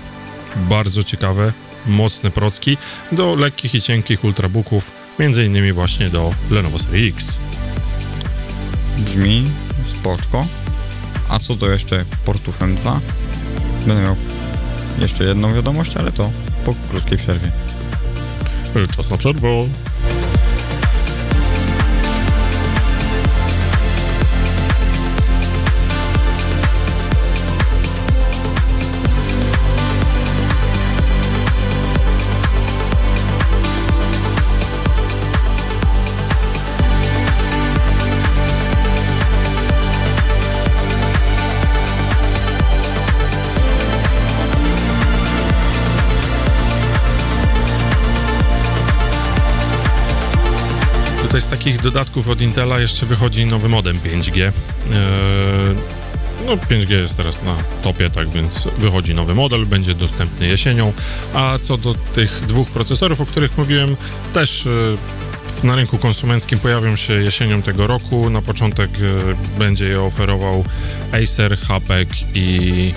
bardzo 0.55 1.03
ciekawe, 1.03 1.53
mocne 1.85 2.31
procki 2.31 2.77
do 3.11 3.35
lekkich 3.35 3.75
i 3.75 3.81
cienkich 3.81 4.23
ultrabooków, 4.23 4.91
między 5.19 5.45
innymi 5.45 5.71
właśnie 5.71 6.09
do 6.09 6.33
Lenovo 6.51 6.79
Serie 6.79 7.09
X. 7.09 7.39
Brzmi 8.97 9.45
spoczko. 9.93 10.45
A 11.29 11.39
co 11.39 11.55
do 11.55 11.69
jeszcze 11.69 12.05
portów 12.25 12.59
M2? 12.59 12.99
Będę 13.87 14.01
miał 14.03 14.15
jeszcze 14.99 15.23
jedną 15.23 15.53
wiadomość, 15.53 15.97
ale 15.97 16.11
to 16.11 16.29
po 16.65 16.73
krótkiej 16.89 17.17
przerwie. 17.17 17.51
Czas 18.95 19.09
na 19.09 19.17
przerwę. 19.17 19.47
Tutaj 51.35 51.47
z 51.47 51.59
takich 51.59 51.81
dodatków 51.81 52.29
od 52.29 52.41
Intela 52.41 52.79
jeszcze 52.79 53.05
wychodzi 53.05 53.45
nowy 53.45 53.69
modem 53.69 53.97
5G. 53.97 54.41
Eee, 54.41 54.51
no 56.45 56.55
5G 56.55 56.91
jest 56.91 57.17
teraz 57.17 57.43
na 57.43 57.55
topie, 57.83 58.09
tak 58.09 58.29
więc 58.29 58.67
wychodzi 58.77 59.13
nowy 59.13 59.35
model, 59.35 59.65
będzie 59.65 59.95
dostępny 59.95 60.47
jesienią. 60.47 60.93
A 61.33 61.59
co 61.61 61.77
do 61.77 61.95
tych 62.13 62.41
dwóch 62.47 62.69
procesorów, 62.69 63.21
o 63.21 63.25
których 63.25 63.57
mówiłem, 63.57 63.97
też 64.33 64.67
e, 65.63 65.67
na 65.67 65.75
rynku 65.75 65.97
konsumenckim 65.97 66.59
pojawią 66.59 66.95
się 66.95 67.13
jesienią 67.13 67.61
tego 67.61 67.87
roku. 67.87 68.29
Na 68.29 68.41
początek 68.41 68.89
e, 68.89 69.59
będzie 69.59 69.85
je 69.85 70.01
oferował 70.01 70.63
Acer, 71.23 71.57
HP 71.57 72.05
i, 72.33 72.93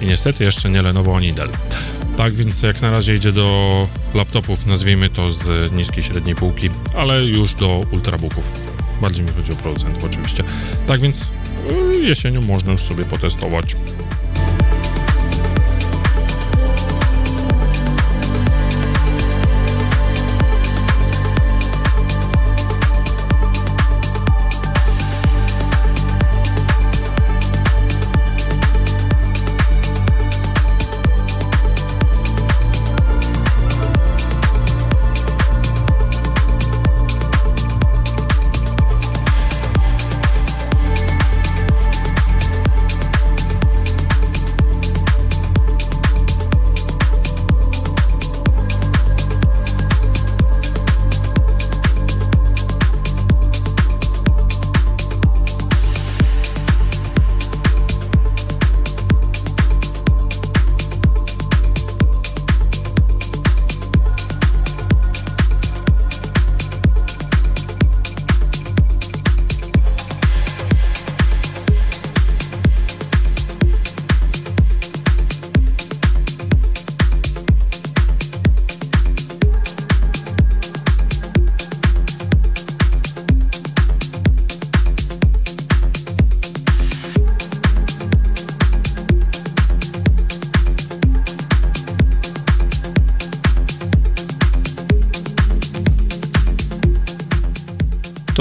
i 0.00 0.06
niestety 0.06 0.44
jeszcze 0.44 0.70
nie 0.70 0.82
Lenovo, 0.82 1.20
Nidel. 1.20 1.48
Tak 2.18 2.34
więc 2.34 2.62
jak 2.62 2.82
na 2.82 2.90
razie 2.90 3.14
idzie 3.14 3.32
do 3.32 3.88
laptopów, 4.14 4.66
nazwijmy 4.66 5.10
to 5.10 5.30
z 5.30 5.72
niskiej 5.72 6.02
średniej 6.02 6.34
półki, 6.34 6.70
ale 6.94 7.24
już 7.24 7.54
do 7.54 7.84
ultrabooków. 7.92 8.50
Bardziej 9.02 9.24
mi 9.24 9.30
chodzi 9.30 9.52
o 9.52 9.56
producentów 9.56 10.04
oczywiście. 10.04 10.44
Tak 10.86 11.00
więc 11.00 11.22
y, 11.22 11.98
jesienią 12.02 12.40
można 12.40 12.72
już 12.72 12.80
sobie 12.80 13.04
potestować. 13.04 13.76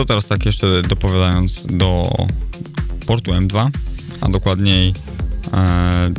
Teraz 0.07 0.25
tak 0.27 0.45
jeszcze 0.45 0.81
dopowiadając 0.81 1.65
do 1.69 2.11
portu 3.05 3.31
M2, 3.31 3.69
a 4.21 4.29
dokładniej 4.29 4.93
e, 5.53 6.13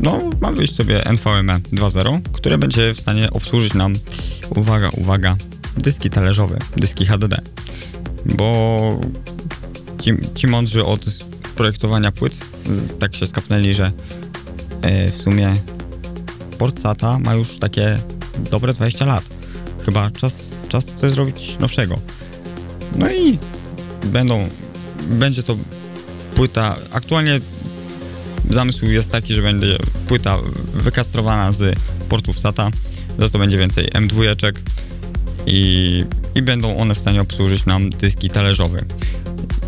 no, 0.00 0.20
ma 0.40 0.52
wyjść 0.52 0.74
sobie 0.74 1.04
NVMe 1.04 1.58
2.0, 1.58 2.20
które 2.32 2.58
będzie 2.58 2.94
w 2.94 3.00
stanie 3.00 3.30
obsłużyć 3.30 3.74
nam, 3.74 3.94
uwaga, 4.56 4.90
uwaga, 4.90 5.36
dyski 5.76 6.10
talerzowe, 6.10 6.58
dyski 6.76 7.06
HDD. 7.06 7.40
Bo 8.26 9.00
ci, 10.02 10.12
ci 10.34 10.46
mądrzy 10.46 10.84
od 10.84 11.06
projektowania 11.56 12.12
płyt 12.12 12.38
tak 12.98 13.16
się 13.16 13.26
skapnęli, 13.26 13.74
że 13.74 13.92
e, 14.82 15.10
w 15.10 15.16
sumie 15.16 15.54
port 16.58 16.80
SATA 16.80 17.18
ma 17.18 17.34
już 17.34 17.58
takie 17.58 17.98
dobre 18.50 18.72
20 18.72 19.04
lat. 19.04 19.24
Chyba 19.84 20.10
czas, 20.10 20.50
czas 20.68 20.84
coś 20.84 21.10
zrobić 21.10 21.56
nowszego. 21.60 21.98
No 22.98 23.12
i 23.12 23.38
będą, 24.04 24.48
będzie 25.10 25.42
to 25.42 25.56
płyta, 26.34 26.76
aktualnie 26.92 27.40
zamysł 28.50 28.86
jest 28.86 29.10
taki, 29.10 29.34
że 29.34 29.42
będzie 29.42 29.78
płyta 30.08 30.38
wykastrowana 30.74 31.52
z 31.52 31.78
portów 32.08 32.38
SATA, 32.38 32.70
za 33.18 33.28
to 33.28 33.38
będzie 33.38 33.58
więcej 33.58 33.88
M2 33.88 34.52
i, 35.46 36.04
i 36.34 36.42
będą 36.42 36.76
one 36.76 36.94
w 36.94 36.98
stanie 36.98 37.20
obsłużyć 37.20 37.66
nam 37.66 37.90
dyski 37.90 38.30
talerzowe. 38.30 38.84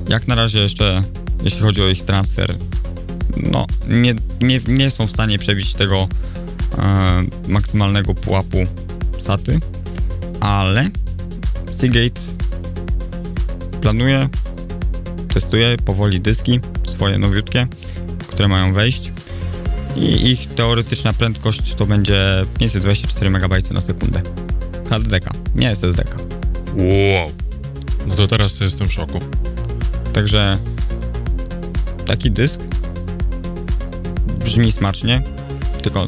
Jak 0.08 0.28
na 0.28 0.34
razie 0.34 0.58
jeszcze, 0.58 1.02
jeśli 1.42 1.60
chodzi 1.60 1.82
o 1.82 1.88
ich 1.88 2.04
transfer, 2.04 2.54
no 3.36 3.66
nie, 3.88 4.14
nie, 4.40 4.60
nie 4.68 4.90
są 4.90 5.06
w 5.06 5.10
stanie 5.10 5.38
przebić 5.38 5.74
tego 5.74 6.08
e, 6.78 7.22
maksymalnego 7.48 8.14
pułapu 8.14 8.66
SATY, 9.18 9.60
ale 10.40 10.90
Seagate 11.80 12.37
planuję, 13.80 14.28
testuję 15.34 15.76
powoli 15.84 16.20
dyski 16.20 16.60
swoje 16.88 17.18
nowiutkie, 17.18 17.66
które 18.28 18.48
mają 18.48 18.72
wejść 18.72 19.12
i 19.96 20.30
ich 20.30 20.46
teoretyczna 20.46 21.12
prędkość 21.12 21.74
to 21.74 21.86
będzie 21.86 22.42
524 22.58 23.30
MB 23.30 23.70
na 23.70 23.80
sekundę. 23.80 24.22
HDDK, 24.90 25.30
nie 25.54 25.70
SSDK. 25.70 26.16
Wow. 26.74 27.32
No 28.06 28.14
to 28.14 28.26
teraz 28.26 28.54
to 28.56 28.64
jestem 28.64 28.88
w 28.88 28.92
szoku. 28.92 29.18
Także 30.12 30.58
taki 32.06 32.30
dysk 32.30 32.60
brzmi 34.44 34.72
smacznie, 34.72 35.22
tylko 35.82 36.06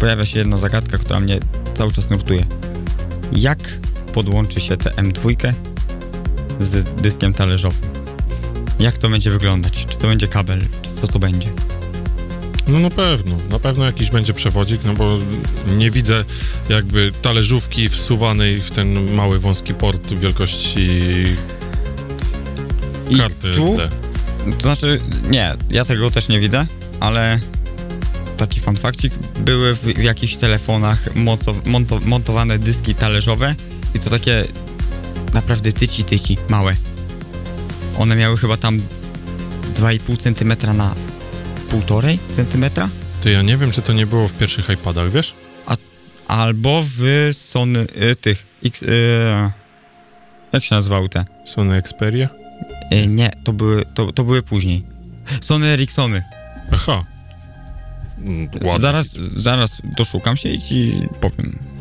pojawia 0.00 0.24
się 0.24 0.38
jedna 0.38 0.56
zagadka, 0.56 0.98
która 0.98 1.20
mnie 1.20 1.38
cały 1.74 1.92
czas 1.92 2.10
nurtuje. 2.10 2.46
Jak 3.32 3.58
podłączy 4.14 4.60
się 4.60 4.76
tę 4.76 4.90
M2 4.90 5.54
z 6.60 7.00
dyskiem 7.00 7.34
talerzowym? 7.34 7.80
Jak 8.78 8.98
to 8.98 9.08
będzie 9.08 9.30
wyglądać? 9.30 9.86
Czy 9.90 9.98
to 9.98 10.06
będzie 10.06 10.28
kabel? 10.28 10.60
Czy 10.82 10.90
co 10.90 11.08
to 11.08 11.18
będzie? 11.18 11.48
No 12.68 12.78
na 12.78 12.90
pewno, 12.90 13.36
na 13.50 13.58
pewno 13.58 13.84
jakiś 13.84 14.10
będzie 14.10 14.34
przewodzik, 14.34 14.80
no 14.84 14.94
bo 14.94 15.18
nie 15.76 15.90
widzę 15.90 16.24
jakby 16.68 17.12
talerzówki 17.22 17.88
wsuwanej 17.88 18.60
w 18.60 18.70
ten 18.70 19.14
mały 19.14 19.38
wąski 19.38 19.74
port 19.74 20.14
wielkości 20.14 20.88
I 23.10 23.16
karty 23.16 23.52
tu, 23.54 23.70
SD. 23.70 23.88
to 24.58 24.62
znaczy, 24.62 25.00
nie, 25.30 25.54
ja 25.70 25.84
tego 25.84 26.10
też 26.10 26.28
nie 26.28 26.40
widzę, 26.40 26.66
ale 27.00 27.40
taki 28.36 28.60
fun 28.60 28.76
factik, 28.76 29.12
były 29.40 29.74
w, 29.74 29.82
w 29.82 30.02
jakichś 30.02 30.34
telefonach 30.34 31.14
monto, 31.14 31.54
monto, 31.64 32.00
montowane 32.04 32.58
dyski 32.58 32.94
talerzowe 32.94 33.54
i 33.94 33.98
to 33.98 34.10
takie 34.10 34.44
naprawdę 35.36 35.72
tyci 35.72 36.04
tyci, 36.04 36.36
małe. 36.48 36.76
One 37.98 38.16
miały 38.16 38.36
chyba 38.36 38.56
tam 38.56 38.76
2,5 39.74 40.16
cm 40.16 40.76
na 40.76 40.94
1,5 41.70 42.18
cm? 42.36 42.90
Ty, 43.22 43.30
ja 43.30 43.42
nie 43.42 43.56
wiem, 43.56 43.70
czy 43.70 43.82
to 43.82 43.92
nie 43.92 44.06
było 44.06 44.28
w 44.28 44.32
pierwszych 44.32 44.70
iPadach, 44.70 45.10
wiesz? 45.10 45.34
Albo 46.28 46.82
w 46.96 47.30
Sony 47.32 47.86
y, 48.10 48.16
tych 48.16 48.46
X, 48.64 48.82
y, 48.82 48.86
jak 50.52 50.64
się 50.64 50.74
nazywały 50.74 51.08
te? 51.08 51.24
Sony 51.44 51.76
Xperia? 51.76 52.28
Y, 52.92 53.06
nie, 53.06 53.30
to 53.44 53.52
były, 53.52 53.84
to, 53.94 54.12
to 54.12 54.24
były 54.24 54.42
później. 54.42 54.84
Sony 55.40 55.66
Ericssony. 55.66 56.22
Aha. 56.72 57.04
Mm, 58.18 58.48
Ładnie. 58.54 58.80
Zaraz, 58.80 59.16
zaraz 59.36 59.82
doszukam 59.96 60.36
się 60.36 60.48
i 60.48 60.60
ci 60.60 61.08
powiem. 61.20 61.75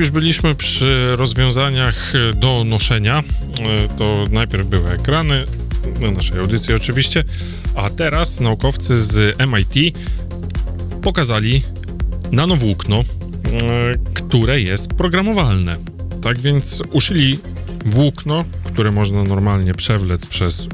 Już 0.00 0.10
byliśmy 0.10 0.54
przy 0.54 1.16
rozwiązaniach 1.16 2.12
do 2.34 2.64
noszenia, 2.64 3.18
e, 3.18 3.88
to 3.88 4.24
najpierw 4.30 4.66
były 4.66 4.90
ekrany, 4.90 5.44
na 6.00 6.10
naszej 6.10 6.38
audycji 6.38 6.74
oczywiście, 6.74 7.24
a 7.74 7.90
teraz 7.90 8.40
naukowcy 8.40 8.96
z 8.96 9.36
MIT 9.38 9.96
pokazali 11.02 11.62
nanowłókno, 12.32 12.96
e, 12.96 13.04
które 14.14 14.60
jest 14.60 14.94
programowalne. 14.94 15.76
Tak 16.22 16.38
więc 16.38 16.82
uszyli 16.92 17.38
włókno, 17.86 18.44
które 18.64 18.90
można 18.90 19.22
normalnie 19.22 19.74
przewlec 19.74 20.26
przez 20.26 20.68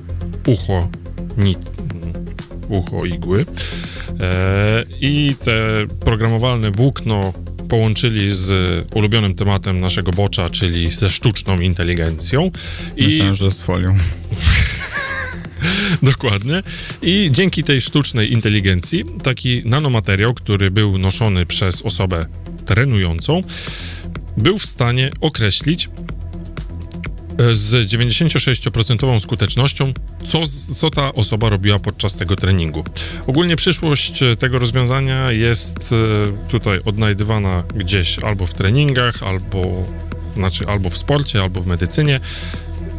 ucho, 0.47 0.89
nit, 1.37 1.59
ucho 2.68 3.05
igły. 3.05 3.47
E, 4.20 4.85
I 5.01 5.37
te 5.45 5.87
programowalne 6.01 6.70
włókno 6.70 7.33
połączyli 7.69 8.35
z 8.35 8.51
ulubionym 8.95 9.35
tematem 9.35 9.81
naszego 9.81 10.12
bocza, 10.12 10.51
czyli 10.51 10.91
ze 10.91 11.11
sztuczną 11.11 11.59
inteligencją. 11.59 12.51
I... 12.97 13.05
Myślałem, 13.05 13.35
że 13.35 13.51
z 13.51 13.62
folią. 13.62 13.97
Dokładnie. 16.03 16.62
I 17.03 17.29
dzięki 17.33 17.64
tej 17.64 17.81
sztucznej 17.81 18.33
inteligencji 18.33 19.05
taki 19.23 19.62
nanomateriał, 19.64 20.35
który 20.35 20.71
był 20.71 20.99
noszony 20.99 21.47
przez 21.47 21.83
osobę 21.83 22.27
trenującą, 22.67 23.41
był 24.37 24.59
w 24.59 24.67
stanie 24.67 25.11
określić 25.21 25.89
z 27.53 27.91
96% 27.93 29.20
skutecznością, 29.20 29.93
co, 30.26 30.43
co 30.76 30.91
ta 30.91 31.12
osoba 31.12 31.49
robiła 31.49 31.78
podczas 31.78 32.16
tego 32.16 32.37
treningu. 32.37 32.84
Ogólnie 33.26 33.57
przyszłość 33.57 34.20
tego 34.39 34.59
rozwiązania 34.59 35.32
jest 35.32 35.93
e, 35.93 36.49
tutaj 36.49 36.80
odnajdywana 36.84 37.62
gdzieś 37.74 38.18
albo 38.18 38.47
w 38.47 38.55
treningach, 38.55 39.22
albo, 39.22 39.87
znaczy 40.34 40.66
albo 40.66 40.91
w 40.91 40.99
sporcie, 40.99 41.43
albo 41.43 41.61
w 41.61 41.66
medycynie. 41.66 42.20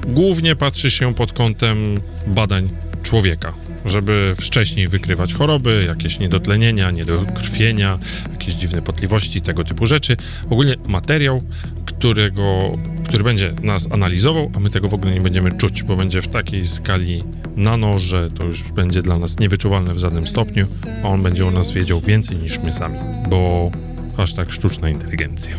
Głównie 0.07 0.55
patrzy 0.55 0.91
się 0.91 1.13
pod 1.13 1.33
kątem 1.33 2.01
badań 2.27 2.69
człowieka, 3.03 3.53
żeby 3.86 4.34
wcześniej 4.41 4.88
wykrywać 4.88 5.34
choroby, 5.34 5.84
jakieś 5.88 6.19
niedotlenienia, 6.19 6.91
niedokrwienia, 6.91 7.99
jakieś 8.32 8.53
dziwne 8.55 8.82
potliwości, 8.82 9.41
tego 9.41 9.63
typu 9.63 9.86
rzeczy. 9.86 10.17
Ogólnie 10.49 10.75
materiał, 10.88 11.41
którego, 11.86 12.78
który 13.05 13.23
będzie 13.23 13.53
nas 13.63 13.91
analizował, 13.91 14.51
a 14.55 14.59
my 14.59 14.69
tego 14.69 14.89
w 14.89 14.93
ogóle 14.93 15.13
nie 15.13 15.21
będziemy 15.21 15.51
czuć, 15.51 15.84
bo 15.84 15.95
będzie 15.95 16.21
w 16.21 16.28
takiej 16.28 16.67
skali 16.67 17.23
nano, 17.55 17.99
że 17.99 18.32
to 18.32 18.45
już 18.45 18.63
będzie 18.63 19.01
dla 19.01 19.17
nas 19.17 19.39
niewyczuwalne 19.39 19.93
w 19.93 19.97
żadnym 19.97 20.28
stopniu, 20.28 20.67
a 21.03 21.07
on 21.07 21.23
będzie 21.23 21.47
o 21.47 21.51
nas 21.51 21.71
wiedział 21.71 21.99
więcej 21.99 22.38
niż 22.38 22.59
my 22.59 22.71
sami, 22.71 22.99
bo 23.30 23.71
aż 24.17 24.34
tak 24.34 24.51
sztuczna 24.51 24.89
inteligencja. 24.89 25.57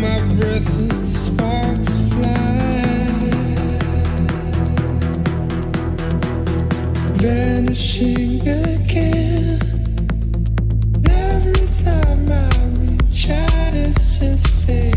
my 0.00 0.22
just 14.22 14.48
fail 14.66 14.91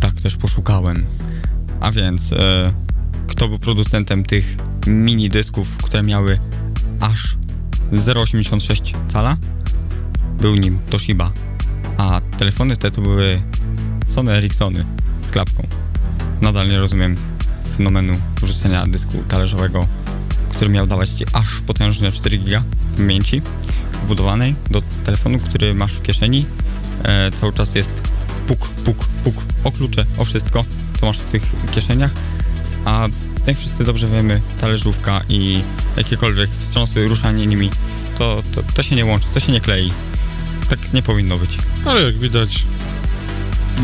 tak 0.00 0.14
też 0.14 0.36
poszukałem. 0.36 1.06
A 1.80 1.90
więc, 1.90 2.32
e, 2.32 2.72
kto 3.26 3.48
był 3.48 3.58
producentem 3.58 4.24
tych 4.24 4.56
mini 4.86 5.28
dysków, 5.28 5.76
które 5.76 6.02
miały 6.02 6.36
aż 7.00 7.36
0,86 7.92 8.94
cala? 9.08 9.36
Był 10.40 10.54
nim 10.54 10.78
Toshiba. 10.90 11.30
A 11.96 12.20
telefony 12.38 12.76
te 12.76 12.90
to 12.90 13.00
były 13.00 13.38
Sony 14.06 14.32
Ericssony 14.32 14.84
z 15.22 15.30
klapką. 15.30 15.66
Nadal 16.40 16.68
nie 16.68 16.78
rozumiem 16.78 17.16
fenomenu 17.76 18.20
wrzucenia 18.42 18.86
dysku 18.86 19.24
talerzowego, 19.28 19.86
który 20.50 20.70
miał 20.70 20.86
dawać 20.86 21.08
ci 21.08 21.24
aż 21.32 21.60
potężne 21.60 22.12
4 22.12 22.38
giga 22.38 22.62
pamięci 22.96 23.42
wbudowanej 24.04 24.54
do 24.70 24.82
telefonu, 25.04 25.38
który 25.38 25.74
masz 25.74 25.92
w 25.92 26.02
kieszeni. 26.02 26.46
E, 27.04 27.30
cały 27.30 27.52
czas 27.52 27.74
jest 27.74 28.05
puk, 28.46 28.68
puk, 28.68 29.06
puk 29.24 29.34
o 29.64 29.72
klucze, 29.72 30.04
o 30.18 30.24
wszystko, 30.24 30.64
co 31.00 31.06
masz 31.06 31.18
w 31.18 31.30
tych 31.30 31.52
kieszeniach, 31.70 32.10
a 32.84 33.08
jak 33.46 33.58
wszyscy 33.58 33.84
dobrze 33.84 34.08
wiemy, 34.08 34.40
talerzówka 34.60 35.22
i 35.28 35.62
jakiekolwiek 35.96 36.50
wstrząsy, 36.58 37.08
ruszanie 37.08 37.46
nimi, 37.46 37.70
to, 38.18 38.42
to, 38.52 38.62
to 38.74 38.82
się 38.82 38.96
nie 38.96 39.04
łączy, 39.04 39.26
to 39.34 39.40
się 39.40 39.52
nie 39.52 39.60
klei. 39.60 39.92
Tak 40.68 40.92
nie 40.92 41.02
powinno 41.02 41.38
być. 41.38 41.58
Ale 41.84 42.02
jak 42.02 42.18
widać, 42.18 42.64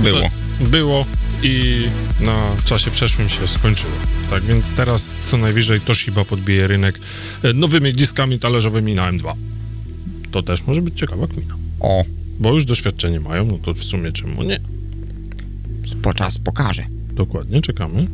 Było. 0.03 0.31
było 0.61 1.07
i 1.43 1.87
na 2.21 2.43
czasie 2.65 2.91
przeszłym 2.91 3.29
się 3.29 3.49
skończyło. 3.49 3.93
Tak 4.31 4.43
więc 4.43 4.71
teraz 4.71 5.15
co 5.31 5.37
najwyżej 5.37 5.81
Toshiba 5.81 6.25
podbije 6.25 6.67
rynek 6.67 7.01
e, 7.43 7.53
nowymi 7.53 7.93
diskami 7.93 8.39
talerzowymi 8.39 8.95
na 8.95 9.13
M2. 9.13 9.33
To 10.31 10.43
też 10.43 10.67
może 10.67 10.83
być 10.83 11.01
ciekawa 11.01 11.27
kmina. 11.27 11.55
O, 11.81 12.05
Bo 12.41 12.55
już 12.55 12.65
doświadczenie 12.65 13.21
mają, 13.21 13.47
no 13.47 13.59
to 13.59 13.75
w 13.75 13.85
sumie 13.85 14.13
czemu 14.13 14.43
nie? 14.43 14.61
po 16.03 16.15
czas 16.15 16.39
pokaże. 16.39 16.85
Dokładnie, 17.13 17.63
czekamy. 17.63 18.07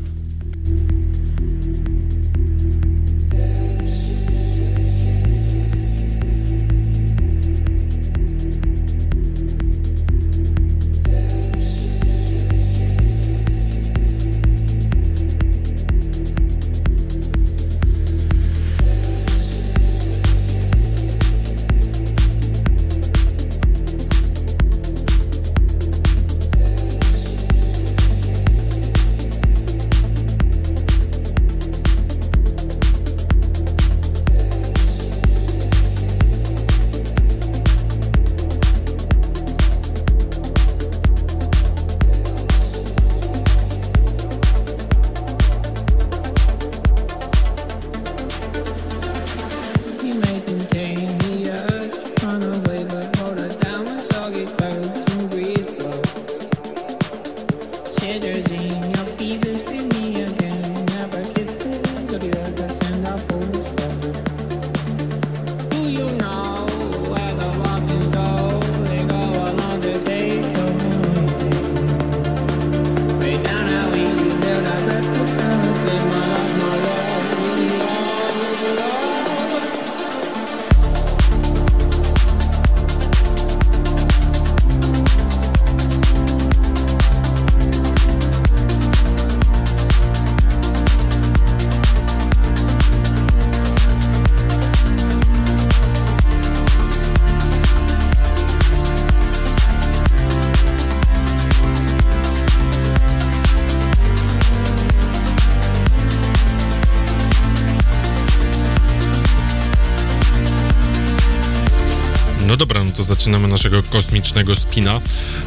To 112.98 113.02
zaczynamy 113.02 113.48
naszego 113.48 113.82
kosmicznego 113.82 114.56
spina. 114.56 115.00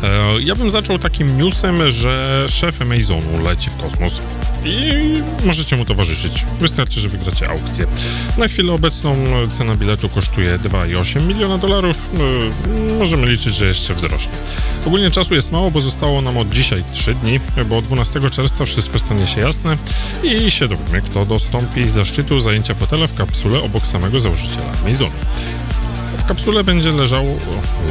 E, 0.03 0.41
ja 0.41 0.55
bym 0.55 0.71
zaczął 0.71 0.99
takim 0.99 1.37
newsem, 1.37 1.89
że 1.89 2.45
szef 2.49 2.81
Amazonu 2.81 3.43
leci 3.43 3.69
w 3.69 3.77
kosmos 3.77 4.21
i 4.65 5.03
możecie 5.45 5.75
mu 5.75 5.85
towarzyszyć. 5.85 6.45
Wystarczy, 6.59 6.99
że 6.99 7.09
wygracie 7.09 7.49
aukcję. 7.49 7.85
Na 8.37 8.47
chwilę 8.47 8.73
obecną 8.73 9.15
cena 9.49 9.75
biletu 9.75 10.09
kosztuje 10.09 10.59
2,8 10.59 11.27
miliona 11.27 11.57
dolarów. 11.57 12.09
E, 12.89 12.97
możemy 12.97 13.27
liczyć, 13.27 13.55
że 13.55 13.65
jeszcze 13.65 13.93
wzrośnie. 13.93 14.31
Ogólnie 14.85 15.11
czasu 15.11 15.35
jest 15.35 15.51
mało, 15.51 15.71
bo 15.71 15.79
zostało 15.79 16.21
nam 16.21 16.37
od 16.37 16.49
dzisiaj 16.49 16.83
3 16.91 17.15
dni, 17.15 17.39
bo 17.69 17.81
12 17.81 18.29
czerwca 18.29 18.65
wszystko 18.65 18.99
stanie 18.99 19.27
się 19.27 19.41
jasne 19.41 19.77
i 20.23 20.51
się 20.51 20.67
dowiemy, 20.67 21.01
kto 21.01 21.25
dostąpi 21.25 21.89
zaszczytu 21.89 22.39
zajęcia 22.39 22.73
fotela 22.73 23.07
w 23.07 23.15
kapsule 23.15 23.61
obok 23.61 23.87
samego 23.87 24.19
założyciela 24.19 24.71
Amazonu. 24.85 25.11
Kapsule 26.31 26.63
będzie 26.63 26.91
leżał, 26.91 27.25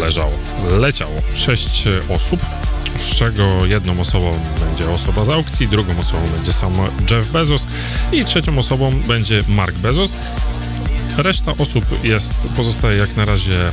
leżał, 0.00 0.30
leciał 0.78 1.08
sześć 1.34 1.84
osób, 2.08 2.40
z 2.98 3.14
czego 3.16 3.66
jedną 3.66 4.00
osobą 4.00 4.32
będzie 4.60 4.90
osoba 4.90 5.24
z 5.24 5.28
aukcji, 5.28 5.68
drugą 5.68 5.98
osobą 5.98 6.22
będzie 6.36 6.52
sam 6.52 6.72
Jeff 7.10 7.32
Bezos 7.32 7.66
i 8.12 8.24
trzecią 8.24 8.58
osobą 8.58 9.00
będzie 9.06 9.42
Mark 9.48 9.74
Bezos. 9.74 10.14
Reszta 11.16 11.52
osób 11.58 12.04
jest, 12.04 12.34
pozostaje 12.56 12.98
jak 12.98 13.16
na 13.16 13.24
razie 13.24 13.68
e, 13.68 13.72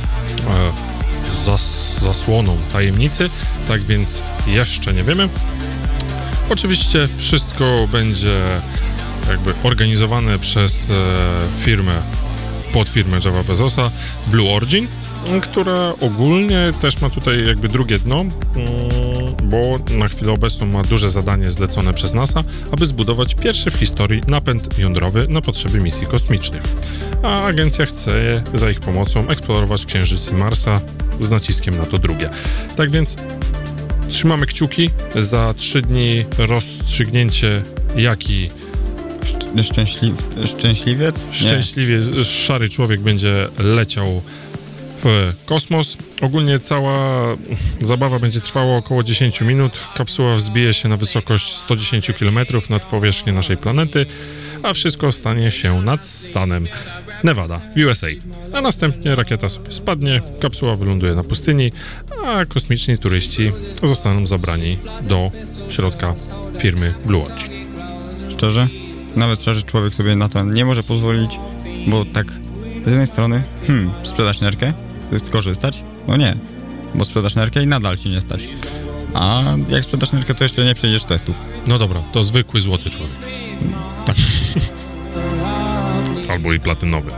zas, 1.44 1.94
zasłoną 2.02 2.56
tajemnicy, 2.72 3.30
tak 3.68 3.82
więc 3.82 4.22
jeszcze 4.46 4.92
nie 4.92 5.04
wiemy. 5.04 5.28
Oczywiście 6.50 7.08
wszystko 7.18 7.88
będzie 7.92 8.40
jakby 9.28 9.54
organizowane 9.62 10.38
przez 10.38 10.90
e, 10.90 10.94
firmę 11.64 12.02
pod 12.72 12.88
firmę 12.88 13.18
Java 13.24 13.42
Bezosa, 13.42 13.90
Blue 14.26 14.50
Origin, 14.50 14.88
która 15.42 15.92
ogólnie 16.00 16.70
też 16.80 17.00
ma 17.00 17.10
tutaj 17.10 17.46
jakby 17.46 17.68
drugie 17.68 17.98
dno, 17.98 18.20
mm, 18.20 18.32
bo 19.44 19.78
na 19.94 20.08
chwilę 20.08 20.32
obecną 20.32 20.66
ma 20.66 20.82
duże 20.82 21.10
zadanie 21.10 21.50
zlecone 21.50 21.94
przez 21.94 22.14
NASA, 22.14 22.44
aby 22.72 22.86
zbudować 22.86 23.34
pierwszy 23.34 23.70
w 23.70 23.74
historii 23.74 24.22
napęd 24.28 24.78
jądrowy 24.78 25.26
na 25.28 25.40
potrzeby 25.40 25.80
misji 25.80 26.06
kosmicznych. 26.06 26.62
A 27.22 27.44
agencja 27.44 27.86
chce 27.86 28.42
za 28.54 28.70
ich 28.70 28.80
pomocą 28.80 29.28
eksplorować 29.28 29.86
Księżyc 29.86 30.32
i 30.32 30.34
Marsa 30.34 30.80
z 31.20 31.30
naciskiem 31.30 31.78
na 31.78 31.86
to 31.86 31.98
drugie. 31.98 32.30
Tak 32.76 32.90
więc 32.90 33.16
trzymamy 34.08 34.46
kciuki 34.46 34.90
za 35.16 35.54
trzy 35.54 35.82
dni 35.82 36.24
rozstrzygnięcie, 36.38 37.62
jaki 37.96 38.50
Szcz- 39.56 39.62
Szczęśli... 39.62 40.14
Szczęśliwiec? 40.46 41.26
Nie. 41.26 41.32
szczęśliwie 41.32 42.24
szary 42.24 42.68
człowiek 42.68 43.00
będzie 43.00 43.48
leciał 43.58 44.22
w 45.04 45.32
kosmos. 45.46 45.96
Ogólnie 46.20 46.58
cała 46.58 47.24
zabawa 47.80 48.18
będzie 48.18 48.40
trwała 48.40 48.76
około 48.76 49.02
10 49.02 49.40
minut. 49.40 49.72
Kapsuła 49.94 50.36
wzbije 50.36 50.74
się 50.74 50.88
na 50.88 50.96
wysokość 50.96 51.52
110 51.52 52.10
km 52.18 52.38
nad 52.70 52.82
powierzchnię 52.84 53.32
naszej 53.32 53.56
planety, 53.56 54.06
a 54.62 54.72
wszystko 54.72 55.12
stanie 55.12 55.50
się 55.50 55.82
nad 55.82 56.06
stanem 56.06 56.66
Nevada, 57.24 57.60
USA. 57.88 58.06
A 58.52 58.60
następnie 58.60 59.14
rakieta 59.14 59.48
sobie 59.48 59.72
spadnie, 59.72 60.22
kapsuła 60.40 60.76
wyląduje 60.76 61.14
na 61.14 61.24
pustyni, 61.24 61.72
a 62.24 62.44
kosmiczni 62.44 62.98
turyści 62.98 63.52
zostaną 63.82 64.26
zabrani 64.26 64.78
do 65.02 65.30
środka 65.68 66.14
firmy 66.58 66.94
Blue 67.06 67.24
Origin. 67.24 67.66
Szczerze? 68.30 68.68
Nawet 69.16 69.40
szczerze 69.40 69.62
człowiek 69.62 69.94
sobie 69.94 70.16
na 70.16 70.28
to 70.28 70.44
nie 70.44 70.64
może 70.64 70.82
pozwolić, 70.82 71.38
bo 71.86 72.04
tak 72.04 72.26
z 72.86 72.90
jednej 72.90 73.06
strony, 73.06 73.42
hmm, 73.66 73.90
sprzedać 74.02 74.40
nerkę, 74.40 74.72
skorzystać? 75.18 75.82
No 76.08 76.16
nie, 76.16 76.36
bo 76.94 77.04
sprzedasz 77.04 77.34
nerkę 77.34 77.62
i 77.62 77.66
nadal 77.66 77.96
ci 77.96 78.08
nie 78.08 78.20
stać. 78.20 78.48
A 79.14 79.42
jak 79.68 79.84
sprzedasz 79.84 80.12
nerkę, 80.12 80.34
to 80.34 80.44
jeszcze 80.44 80.64
nie 80.64 80.74
przejdziesz 80.74 81.04
testów. 81.04 81.36
No 81.66 81.78
dobra, 81.78 82.02
to 82.12 82.24
zwykły 82.24 82.60
złoty 82.60 82.90
człowiek. 82.90 83.16
Tak. 84.04 84.16
Albo 86.30 86.52
i 86.52 86.60
platynowy. 86.60 87.10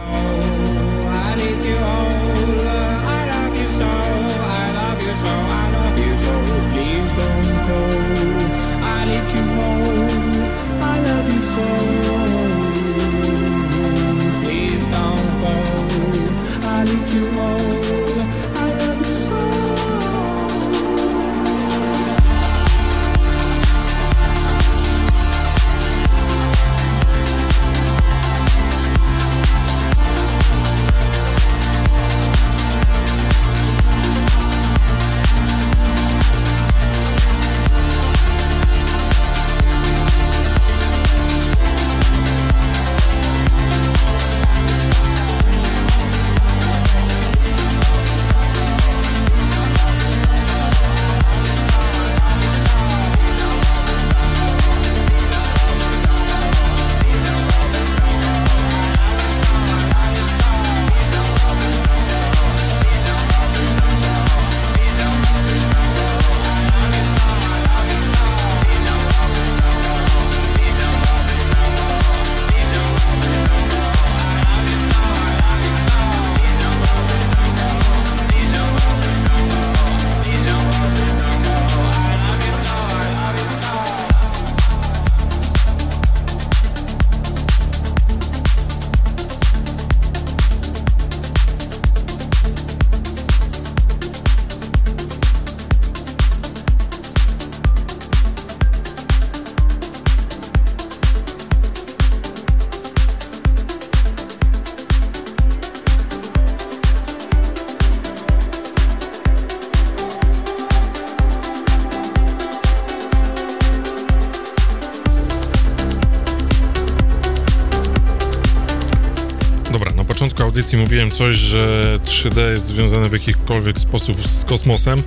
Audycji 120.51 120.79
mówiłem 120.79 121.11
coś, 121.11 121.37
że 121.37 121.97
3D 122.05 122.51
jest 122.51 122.67
związane 122.67 123.09
w 123.09 123.13
jakikolwiek 123.13 123.81
sposób 123.81 124.29
z 124.29 124.45
kosmosem, 124.45 125.03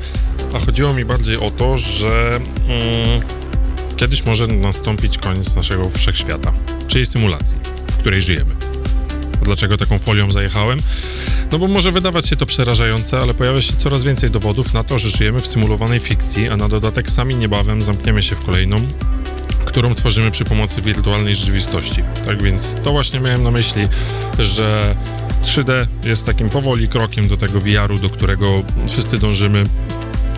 a 0.54 0.60
chodziło 0.60 0.94
mi 0.94 1.06
bardziej 1.06 1.38
o 1.38 1.52
to, 1.52 1.78
że 1.78 2.39
mm, 2.68 3.22
kiedyś 3.98 4.26
może 4.26 4.48
nastąpić 4.48 5.18
koniec 5.18 5.56
naszego 5.56 5.89
wszechświata, 5.89 6.54
czyli 6.88 7.06
symulacji, 7.06 7.58
w 7.88 7.98
której 7.98 8.22
żyjemy. 8.22 8.56
Dlaczego 9.41 9.78
taką 9.78 10.00
folią 10.00 10.32
zajechałem? 10.32 10.80
No 11.52 11.60
bo 11.60 11.68
może 11.68 11.91
wydawać 11.91 12.28
się 12.28 12.36
to 12.36 12.46
przerażające, 12.46 13.20
ale 13.20 13.34
pojawia 13.34 13.62
się 13.62 13.74
coraz 13.74 14.04
więcej 14.04 14.32
dowodów 14.32 14.74
na 14.74 14.84
to, 14.84 14.98
że 14.98 15.10
żyjemy 15.10 15.39
w 15.39 15.48
symulowanej 15.48 16.00
fikcji, 16.00 16.50
a 16.50 16.58
na 16.58 16.70
dodatek 16.70 17.12
sami 17.12 17.36
niebawem 17.36 17.82
zamkniemy 17.82 18.24
się 18.24 18.36
w 18.36 18.46
kolejną, 18.46 18.78
którą 19.66 19.96
tworzymy 19.96 20.32
przy 20.32 20.46
pomocy 20.46 20.82
wirtualnej 20.82 21.36
rzeczywistości. 21.36 22.04
Tak 22.26 22.44
więc 22.44 22.76
to 22.84 22.91
właśnie 22.91 23.20
miałem 23.20 23.44
na 23.44 23.52
myśli, 23.52 23.88
że 24.39 24.96
3D 25.44 25.88
jest 26.04 26.26
takim 26.26 26.50
powoli 26.50 26.88
krokiem 26.88 27.28
do 27.28 27.38
tego 27.38 27.60
VR-u, 27.60 27.98
do 27.98 28.10
którego 28.10 28.64
wszyscy 28.88 29.18
dążymy. 29.18 29.66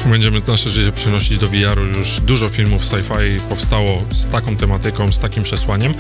Będziemy 0.06 0.42
nasze 0.48 0.70
życie 0.70 0.92
przenosić 0.92 1.38
do 1.38 1.48
VR-u. 1.48 1.86
Już 1.98 2.20
dużo 2.20 2.50
filmów 2.50 2.84
sci-fi 2.84 3.40
powstało 3.40 4.04
z 4.12 4.28
taką 4.28 4.56
tematyką, 4.56 5.12
z 5.12 5.20
takim 5.20 5.44
przesłaniem. 5.44 5.94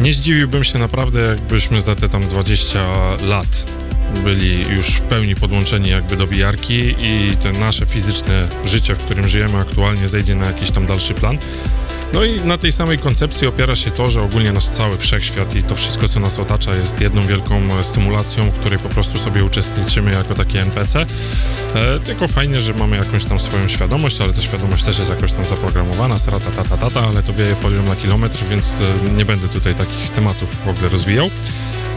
Nie 0.00 0.12
zdziwiłbym 0.12 0.64
się 0.64 0.78
naprawdę, 0.78 1.20
jakbyśmy 1.20 1.80
za 1.80 1.94
te 1.94 2.08
tam 2.08 2.22
20 2.22 2.80
lat 3.26 3.66
byli 4.24 4.62
już 4.76 4.86
w 4.86 5.00
pełni 5.00 5.34
podłączeni 5.34 5.90
jakby 5.90 6.16
do 6.16 6.26
VR-ki 6.26 6.94
i 6.98 7.36
te 7.42 7.52
nasze 7.52 7.86
fizyczne 7.86 8.48
życie, 8.64 8.94
w 8.94 8.98
którym 8.98 9.28
żyjemy 9.28 9.58
aktualnie 9.58 10.08
zejdzie 10.08 10.34
na 10.34 10.46
jakiś 10.46 10.70
tam 10.70 10.86
dalszy 10.86 11.14
plan. 11.14 11.38
No 12.12 12.24
i 12.24 12.40
na 12.40 12.58
tej 12.58 12.72
samej 12.72 12.98
koncepcji 12.98 13.46
opiera 13.46 13.76
się 13.76 13.90
to, 13.90 14.10
że 14.10 14.22
ogólnie 14.22 14.52
nasz 14.52 14.66
cały 14.66 14.98
wszechświat 14.98 15.54
i 15.54 15.62
to 15.62 15.74
wszystko, 15.74 16.08
co 16.08 16.20
nas 16.20 16.38
otacza, 16.38 16.74
jest 16.74 17.00
jedną 17.00 17.22
wielką 17.22 17.78
e, 17.80 17.84
symulacją, 17.84 18.50
w 18.50 18.54
której 18.54 18.78
po 18.78 18.88
prostu 18.88 19.18
sobie 19.18 19.44
uczestniczymy 19.44 20.10
jako 20.12 20.34
takie 20.34 20.60
NPC. 20.60 21.06
E, 21.74 22.00
tylko 22.00 22.28
fajnie, 22.28 22.60
że 22.60 22.74
mamy 22.74 22.96
jakąś 22.96 23.24
tam 23.24 23.40
swoją 23.40 23.68
świadomość, 23.68 24.20
ale 24.20 24.32
ta 24.32 24.42
świadomość 24.42 24.84
też 24.84 24.98
jest 24.98 25.10
jakoś 25.10 25.32
tam 25.32 25.44
zaprogramowana, 25.44 26.18
srata, 26.18 26.50
tata, 26.50 26.76
tata, 26.76 27.00
ale 27.00 27.22
to 27.22 27.32
wieje 27.32 27.54
folią 27.56 27.82
na 27.82 27.96
kilometr, 27.96 28.38
więc 28.50 28.80
e, 28.80 29.10
nie 29.16 29.24
będę 29.24 29.48
tutaj 29.48 29.74
takich 29.74 30.10
tematów 30.10 30.56
w 30.64 30.68
ogóle 30.68 30.88
rozwijał. 30.88 31.30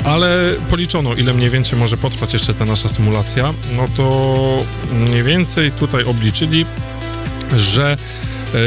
Ale 0.04 0.50
policzono, 0.70 1.14
ile 1.14 1.34
mniej 1.34 1.50
więcej 1.50 1.80
może 1.80 1.98
potrwać 1.98 2.34
jeszcze 2.34 2.54
ta 2.54 2.66
nasza 2.66 2.90
symulacja, 2.90 3.54
no 3.76 3.88
to 3.98 4.64
mniej 4.94 5.24
więcej 5.24 5.72
tutaj 5.72 6.04
obliczyli, 6.04 6.66
że 7.58 7.98
e, 8.54 8.58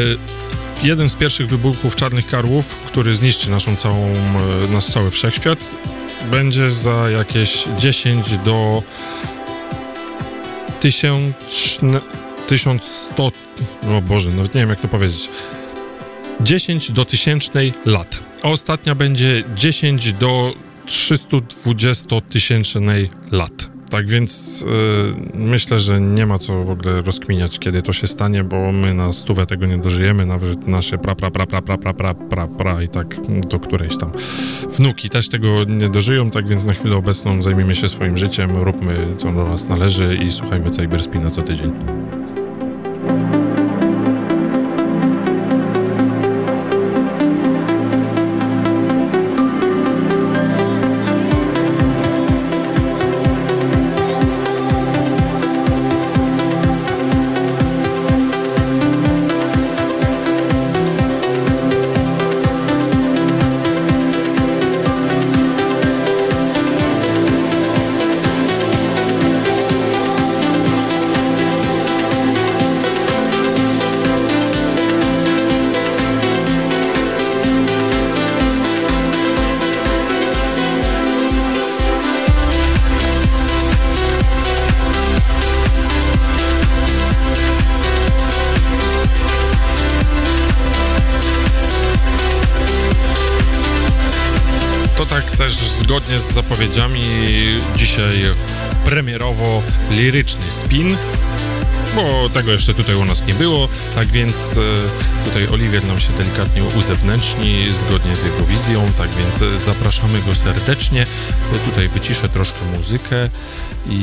jeden 0.85 1.09
z 1.09 1.15
pierwszych 1.15 1.49
wybuchów 1.49 1.97
czarnych 1.97 2.27
karłów, 2.27 2.77
który 2.87 3.15
zniszczy 3.15 3.51
naszą 3.51 3.77
całą, 3.77 4.13
e, 4.13 4.73
nasz 4.73 4.85
cały 4.85 5.11
wszechświat, 5.11 5.75
będzie 6.31 6.71
za 6.71 7.11
jakieś 7.11 7.69
10 7.79 8.39
do 8.39 8.83
1000, 10.81 11.37
1100, 12.49 13.31
o 13.99 14.03
Boże, 14.03 14.31
nawet 14.31 14.55
nie 14.55 14.61
wiem 14.61 14.71
jak 14.71 14.81
to 14.81 14.89
powiedzieć, 14.89 15.29
10 16.41 16.93
do 16.93 17.05
tysięcznej 17.05 17.73
lat, 17.85 18.21
a 18.43 18.49
ostatnia 18.49 18.95
będzie 18.95 19.45
10 19.55 20.13
do 20.13 20.53
320 20.87 22.21
tysięcznej 22.21 23.11
lat. 23.31 23.74
Tak 23.95 24.07
więc 24.07 24.63
y, 24.63 25.39
myślę, 25.39 25.79
że 25.79 26.01
nie 26.01 26.27
ma 26.27 26.39
co 26.39 26.65
w 26.65 26.71
ogóle 26.71 27.03
rozkminiać, 27.03 27.59
kiedy 27.59 27.83
to 27.83 27.93
się 27.93 28.07
stanie, 28.07 28.45
bo 28.45 28.73
my 28.73 28.95
na 28.95 29.13
stówę 29.13 29.47
tego 29.47 29.67
nie 29.67 29.79
dożyjemy, 29.79 30.27
nawet 30.27 30.69
nasze 30.69 30.99
pra, 30.99 31.15
pra, 31.15 31.31
pra, 31.31 31.47
pra, 31.47 31.63
pra, 31.63 31.79
pra, 31.79 31.95
pra, 31.95 32.15
pra, 32.15 32.49
pra 32.49 32.83
i 32.83 32.89
tak 32.89 33.17
do 33.49 33.61
którejś 33.61 33.97
tam 33.97 34.11
wnuki 34.79 35.11
też 35.11 35.29
tego 35.29 35.65
nie 35.65 35.89
dożyją, 35.89 36.31
tak 36.31 36.49
więc 36.49 36.65
na 36.65 36.73
chwilę 36.73 36.97
obecną 36.97 37.43
zajmijmy 37.43 37.75
się 37.75 37.89
swoim 37.89 38.17
życiem, 38.17 38.57
róbmy 38.57 39.07
co 39.19 39.33
do 39.33 39.45
nas 39.49 39.69
należy 39.69 40.19
i 40.27 40.33
słuchajmy 40.33 40.71
Cyberspina 40.71 41.31
co 41.31 41.43
tydzień. 41.43 41.73
Zapowiedziami 96.65 97.01
dzisiaj 97.77 98.23
premierowo 98.85 99.63
liryczny 99.91 100.53
spin, 100.53 100.97
bo 101.95 102.29
tego 102.29 102.53
jeszcze 102.53 102.75
tutaj 102.75 102.95
u 102.95 103.05
nas 103.05 103.27
nie 103.27 103.35
było, 103.35 103.69
tak 103.95 104.09
więc 104.09 104.59
e, 104.59 105.25
tutaj 105.25 105.49
Oliwier 105.49 105.85
nam 105.85 106.01
się 106.01 106.13
delikatnie 106.13 106.65
uzewnętrzni 106.65 107.69
zgodnie 107.73 108.17
z 108.17 108.25
jego 108.25 108.45
wizją, 108.45 108.87
tak 108.99 109.11
więc 109.11 109.43
e, 109.43 109.59
zapraszamy 109.59 110.23
go 110.23 110.35
serdecznie. 110.35 111.03
E, 111.03 111.71
Tutaj 111.71 111.89
wyciszę 111.89 112.29
troszkę 112.29 112.65
muzykę 112.77 113.31
i, 113.87 113.97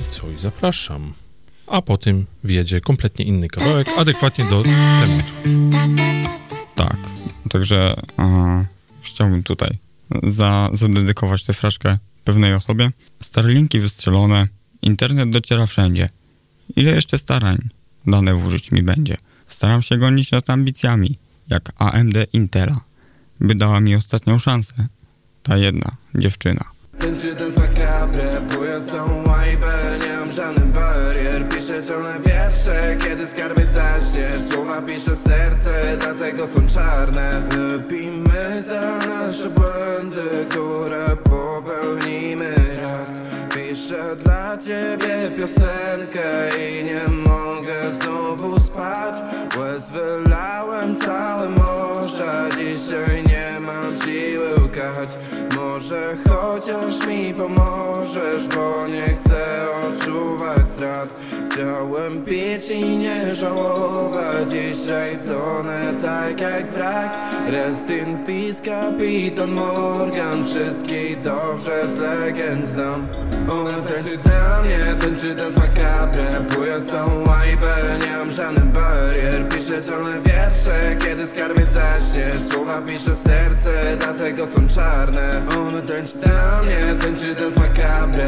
i 0.00 0.10
co, 0.10 0.30
i 0.30 0.38
zapraszam. 0.38 1.12
A 1.66 1.82
po 1.82 1.98
tym 1.98 2.26
wjedzie 2.44 2.80
kompletnie 2.80 3.24
inny 3.24 3.48
kawałek, 3.48 3.88
adekwatnie 3.96 4.44
do 4.44 4.62
tematu. 4.62 5.32
Tak, 6.74 6.96
także 7.50 7.96
e, 8.18 8.64
chciałbym 9.02 9.42
tutaj 9.42 9.85
za, 10.22 10.70
zadedykować 10.72 11.44
tę 11.44 11.52
fraszkę 11.52 11.98
pewnej 12.24 12.54
osobie. 12.54 12.90
Starlinki 13.22 13.80
wystrzelone, 13.80 14.48
internet 14.82 15.30
dociera 15.30 15.66
wszędzie. 15.66 16.08
Ile 16.76 16.94
jeszcze 16.94 17.18
starań 17.18 17.58
dane 18.06 18.34
włożyć 18.34 18.72
mi 18.72 18.82
będzie? 18.82 19.16
Staram 19.46 19.82
się 19.82 19.98
gonić 19.98 20.30
nad 20.30 20.50
ambicjami, 20.50 21.18
jak 21.48 21.72
AMD 21.78 22.16
Intela, 22.32 22.80
by 23.40 23.54
dała 23.54 23.80
mi 23.80 23.96
ostatnią 23.96 24.38
szansę. 24.38 24.86
Ta 25.42 25.56
jedna 25.56 25.96
dziewczyna. 26.14 26.64
Ten 26.98 27.14
bując 28.54 28.90
całą 28.90 29.24
łajbę 29.28 29.74
Nie 30.06 30.16
mam 30.16 30.32
żadnych 30.32 30.66
barier, 30.66 31.48
piszę 31.48 31.82
ciągle 31.82 32.14
wiersze 32.26 32.96
Kiedy 33.00 33.26
skarby 33.26 33.66
zaśniesz, 33.66 34.52
słowa 34.52 34.82
pisze 34.82 35.16
serce 35.16 35.96
Dlatego 36.00 36.46
są 36.46 36.68
czarne. 36.68 37.42
Wypijmy 37.50 38.62
za 38.62 38.98
nasze 38.98 39.50
błędy, 39.50 40.46
które 40.48 41.16
popełnimy 41.16 42.54
raz. 42.82 43.10
Piszę 43.54 44.16
dla 44.16 44.56
ciebie 44.56 45.30
piosenkę 45.38 46.48
i 46.58 46.84
nie 46.84 47.08
mogę 47.08 47.92
znowu 47.92 48.60
spać. 48.60 49.14
Łez 49.58 49.90
wylałem 49.90 50.96
całe 50.96 51.48
morze, 51.48 52.48
dzisiaj 52.56 53.22
nie 53.28 53.35
mam 53.66 54.00
siły 54.04 54.64
łkać. 54.64 55.08
Może 55.56 56.14
chociaż 56.28 57.06
mi 57.06 57.34
pomożesz, 57.34 58.46
bo 58.54 58.86
nie 58.92 59.14
chcę 59.14 59.66
odczuwać 59.88 60.68
strat. 60.68 61.08
Chciałem 61.50 62.22
pić 62.22 62.70
i 62.70 62.96
nie 62.96 63.34
żałować, 63.34 64.50
dzisiaj 64.50 65.18
tonę 65.18 65.94
tak 66.02 66.40
jak 66.40 66.70
wrak. 66.70 67.10
Rest 67.50 67.90
in 67.90 68.18
peace, 68.18 68.62
kapitan 68.62 69.50
Morgan, 69.50 70.44
wszystkich 70.44 71.22
dobrze 71.22 71.88
z 71.88 71.96
legend 71.96 72.66
znam. 72.66 73.08
Ona 73.50 73.80
tańczy 73.80 74.18
dla 74.18 74.62
mnie, 74.62 74.78
tańczy 75.00 75.52
z 75.52 75.56
makabre 75.56 76.40
Bując 76.56 76.90
całą 76.90 77.24
łajbę, 77.26 77.76
nie 78.06 78.16
mam 78.16 78.30
żadnych 78.30 78.64
barier. 78.64 79.48
Piszę 79.48 79.82
ciągle 79.82 80.20
wiersze, 80.20 80.96
kiedy 80.98 81.26
skarbie 81.26 81.66
zaśniesz 81.66 82.42
Słowa 82.52 82.82
pisze 82.82 83.16
serce, 83.16 83.55
dlatego 83.98 84.46
są 84.46 84.68
czarne. 84.68 85.42
Ona 85.58 85.82
tańczy 85.82 86.18
dla 86.18 86.62
mnie, 86.62 86.94
tańczy 87.00 87.50
z 87.50 87.56
makabre. 87.56 88.26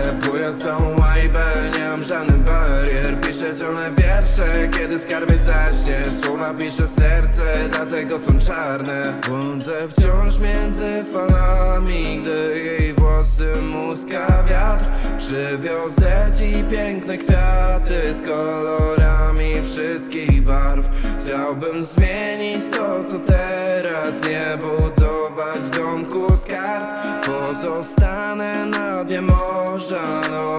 Całą 0.59 0.97
łajbę, 1.01 1.45
nie 1.79 1.89
mam 1.89 2.05
żadnych 2.05 2.39
barier. 2.39 3.20
Piszę 3.20 3.57
ciągle 3.61 3.91
wiersze, 3.91 4.68
kiedy 4.79 4.99
skarby 4.99 5.39
zaśnie. 5.39 5.99
Słowa 6.22 6.55
pisze 6.55 6.89
serce, 6.89 7.43
dlatego 7.70 8.18
są 8.18 8.39
czarne. 8.41 9.20
Błądzę 9.29 9.89
wciąż 9.89 10.39
między 10.39 11.05
falami 11.12 12.18
Gdy 12.22 12.61
jej 12.64 12.95
włosy 13.29 13.62
muska 13.62 14.43
wiatr. 14.51 14.85
Przywiozę 15.18 16.31
ci 16.39 16.64
piękne 16.70 17.18
kwiaty 17.18 18.14
Z 18.14 18.22
kolorami 18.22 19.62
wszystkich 19.62 20.43
barw. 20.43 20.91
Chciałbym 21.24 21.85
zmienić 21.85 22.64
to 22.70 23.05
co 23.05 23.18
teraz 23.18 24.24
Nie 24.29 24.59
budować 24.61 25.70
domku 25.76 26.37
z 26.37 26.45
kart. 26.45 26.85
Pozostanę 27.26 28.66
na 28.66 29.05
dnie 29.05 29.22
morza 29.22 30.20
No 30.31 30.59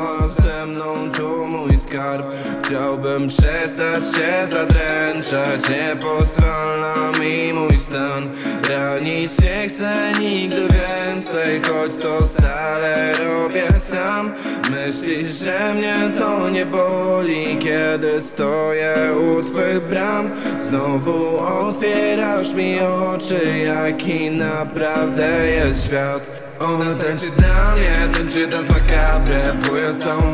mną 0.65 1.11
tu 1.11 1.47
mój 1.47 1.77
skarb. 1.77 2.25
Chciałbym 2.63 3.27
przestać 3.27 4.03
się 4.03 4.47
zadręczać. 4.47 5.69
Nie 5.69 5.95
pozwala 5.95 7.11
mi 7.19 7.53
mój 7.53 7.77
stan. 7.77 8.29
Ranić 8.69 9.31
nie 9.41 9.69
chcę 9.69 10.11
nigdy 10.19 10.61
więcej 10.61 11.61
Choć 11.61 11.97
to 11.97 12.23
stale 12.27 13.13
robię 13.13 13.79
sam. 13.79 14.33
Myślisz, 14.71 15.27
że 15.27 15.73
mnie 15.73 15.95
to 16.17 16.49
nie 16.49 16.65
boli 16.65 17.57
Kiedy 17.57 18.21
stoję 18.21 18.95
u 19.13 19.43
twych 19.43 19.87
bram? 19.87 20.29
Znowu 20.59 21.37
otwierasz 21.39 22.53
mi 22.53 22.79
oczy 22.79 23.39
Jaki 23.65 24.31
naprawdę 24.31 25.47
jest 25.47 25.85
świat 25.85 26.48
ona 26.59 26.95
tańczy 26.95 27.29
dla 27.29 27.75
mnie, 27.75 28.07
tańczy 28.13 28.47
dans 28.47 28.69
makabre 28.69 29.53
Buję 29.53 29.91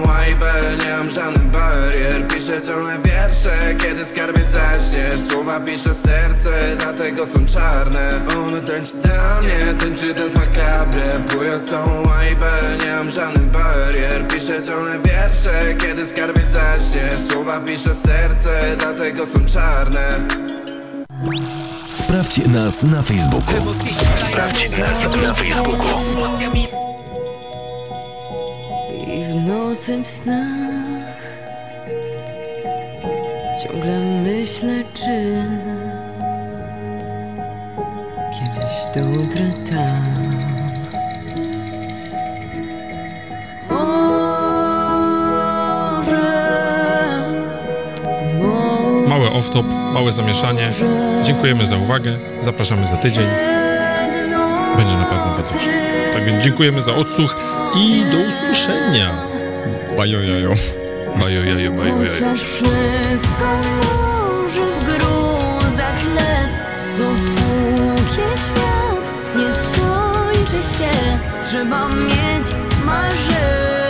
łajbę, 0.07 0.53
nie 0.83 0.97
mam 0.97 1.09
żadnych 1.09 1.47
barier. 1.47 2.27
Piszę 2.27 2.61
ciągle 2.61 2.97
wiersze, 3.03 3.75
kiedy 3.77 4.05
skarbie 4.05 4.45
zaśnie. 4.45 5.09
Słowa 5.29 5.59
pisze 5.59 5.95
serce, 5.95 6.51
dlatego 6.77 7.25
są 7.25 7.45
czarne. 7.45 8.21
Ona 8.37 8.61
tańczy 8.61 8.95
dla 8.97 9.41
mnie, 9.41 9.73
tańczy 9.79 10.13
dans 10.13 10.35
makabre 10.35 11.19
Buję 11.19 11.59
łajbę, 12.07 12.51
nie 12.85 12.95
mam 12.95 13.09
żadnych 13.09 13.51
barier. 13.51 14.27
Piszę 14.27 14.63
ciągle 14.63 14.99
wiersze, 14.99 15.73
kiedy 15.77 16.05
skarbie 16.05 16.41
zaśnie. 16.45 17.09
Słowa 17.31 17.59
pisze 17.59 17.95
serce, 17.95 18.75
dlatego 18.77 19.25
są 19.25 19.45
czarne 19.45 20.27
Sprawdź 21.95 22.47
nas 22.47 22.83
na 22.83 23.01
Facebooku. 23.01 23.53
Sprawdź 24.17 24.69
nas 24.69 25.03
na 25.23 25.33
Facebooku. 25.33 25.87
I 29.07 29.23
w 29.23 29.35
nocy 29.35 30.03
w 30.03 30.07
snach 30.07 31.17
ciągle 33.63 33.99
myślę, 33.99 34.83
czy 34.93 35.45
kiedyś 38.33 38.75
dotrę 38.95 39.51
tam. 39.69 40.44
Off-top, 49.55 49.93
małe 49.93 50.11
zamieszanie. 50.11 50.71
Dziękujemy 51.23 51.65
za 51.65 51.77
uwagę. 51.77 52.19
Zapraszamy 52.39 52.87
za 52.87 52.97
tydzień. 52.97 53.25
Będzie 54.77 54.97
na 54.97 55.05
pewno 55.05 55.35
bardzo. 55.37 55.59
Tak 56.13 56.25
więc 56.25 56.43
dziękujemy 56.43 56.81
za 56.81 56.95
odsłuch 56.95 57.35
i 57.75 58.05
do 58.11 58.17
usłyszenia. 58.17 59.11
Bajojajo. 59.97 60.53
Bajo, 61.19 61.43
jajo, 61.43 61.71
bajo, 61.71 61.87
jajo. 61.87 62.09
Chociaż 62.09 62.39
wszystko 62.39 63.45
może 63.83 64.71
w 64.71 64.83
gruzach 64.83 66.03
lec 66.15 66.53
Dopóki 66.97 68.21
świat 68.35 69.11
nie 69.35 69.53
skończy 69.53 70.67
się 70.77 70.91
Trzeba 71.41 71.87
mieć 71.87 72.47
marzenie 72.85 73.84